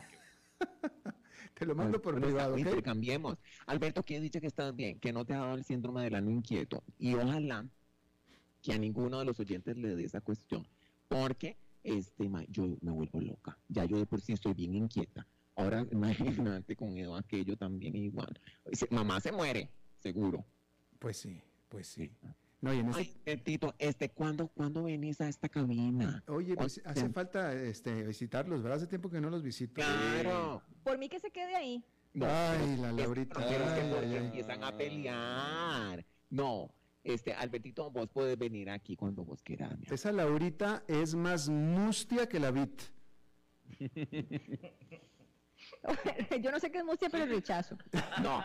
[1.53, 2.55] te lo mando por privado.
[2.55, 2.81] ¿okay?
[2.81, 3.37] cambiemos.
[3.65, 4.99] Alberto, ¿qué dicho que estás bien?
[4.99, 6.83] Que no te ha dado el síndrome del ano inquieto.
[6.97, 7.65] Y ojalá
[8.61, 10.67] que a ninguno de los oyentes le dé esa cuestión.
[11.07, 13.57] Porque este, yo me vuelvo loca.
[13.67, 15.27] Ya yo de por sí estoy bien inquieta.
[15.55, 18.39] Ahora imagínate con Edo aquello también igual.
[18.89, 20.45] Mamá se muere seguro.
[20.99, 22.11] Pues sí, pues sí.
[22.61, 23.15] No, y en ese...
[23.25, 26.23] Ay, Tito, este, ¿cuándo, ¿cuándo venís a esta cabina?
[26.27, 28.77] Oye, hace falta este, visitarlos, ¿verdad?
[28.77, 29.73] Hace tiempo que no los visito.
[29.73, 30.61] Claro.
[30.83, 31.83] Por mí que se quede ahí.
[32.21, 33.39] ay, la Laurita.
[33.39, 36.05] Ay, empiezan a pelear.
[36.29, 36.71] No,
[37.03, 39.75] este, Albertito, vos puedes venir aquí cuando vos quieras.
[39.89, 42.79] Esa Laurita es más mustia que la Vit.
[46.41, 47.75] Yo no sé qué es mustia, pero rechazo.
[48.21, 48.43] No,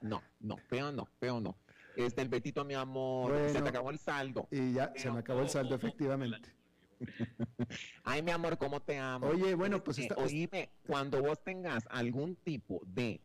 [0.00, 1.56] no, no, peor no, peor no.
[1.98, 4.46] Este, el Betito, mi amor, se te acabó el saldo.
[4.52, 6.54] Y ya, se me acabó el saldo, efectivamente.
[8.04, 9.26] Ay, mi amor, ¿cómo te amo?
[9.26, 13.20] Oye, bueno, pues está, Oíme, cuando vos tengas algún tipo de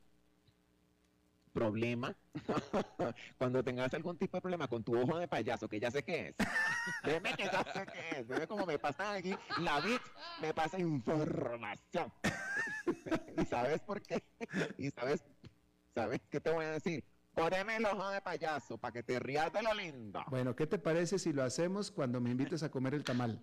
[1.54, 2.16] problema,
[3.38, 6.30] cuando tengas algún tipo de problema con tu ojo de payaso, que ya sé qué
[6.30, 6.36] es,
[7.04, 10.02] dime que ya sé qué es, dime cómo me pasa aquí, la VIT
[10.42, 12.12] me pasa información.
[13.38, 14.24] ¿Y sabes por qué?
[14.80, 15.24] ¿Y sabes
[15.94, 17.04] ¿Sabes qué te voy a decir?
[17.34, 20.24] Poneme el ojo de payaso para que te rías de lo lindo.
[20.30, 23.42] Bueno, ¿qué te parece si lo hacemos cuando me invites a comer el tamal?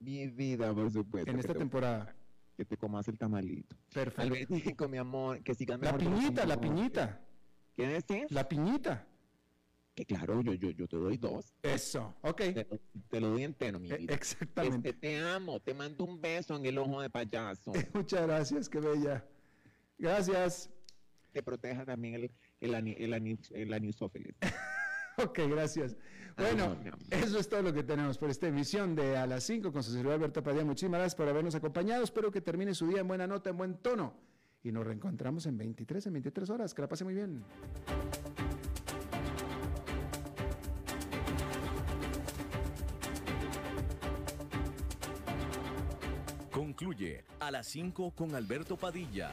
[0.00, 1.30] mi vida, por supuesto.
[1.30, 2.14] En esta temporada.
[2.56, 3.76] Que te comas el tamalito.
[3.94, 4.76] Perfecto.
[4.76, 7.20] con mi amor, que sigan La piñita, la piñita.
[7.76, 8.26] ¿Qué decís?
[8.30, 9.06] La piñita.
[9.94, 11.54] Que claro, yo, yo, yo te doy dos.
[11.62, 12.42] Eso, ok.
[13.08, 14.14] Te, lo doy entero, mi e, vida.
[14.14, 14.88] exactamente.
[14.90, 17.72] Este, te amo, te mando un beso en el ojo de payaso.
[17.94, 19.24] Muchas gracias, qué bella.
[19.96, 20.70] Gracias.
[21.32, 22.74] Que proteja también el, el,
[23.54, 24.34] el, anisófeles.
[25.18, 25.96] ok, gracias.
[26.36, 26.76] Bueno,
[27.10, 29.90] eso es todo lo que tenemos por esta emisión de A las 5 con su
[29.90, 30.64] servidor Alberto Padilla.
[30.64, 32.04] Muchísimas gracias por habernos acompañado.
[32.04, 34.14] Espero que termine su día en buena nota, en buen tono.
[34.62, 36.74] Y nos reencontramos en 23, en 23 horas.
[36.74, 37.44] Que la pase muy bien.
[46.50, 49.32] Concluye A las 5 con Alberto Padilla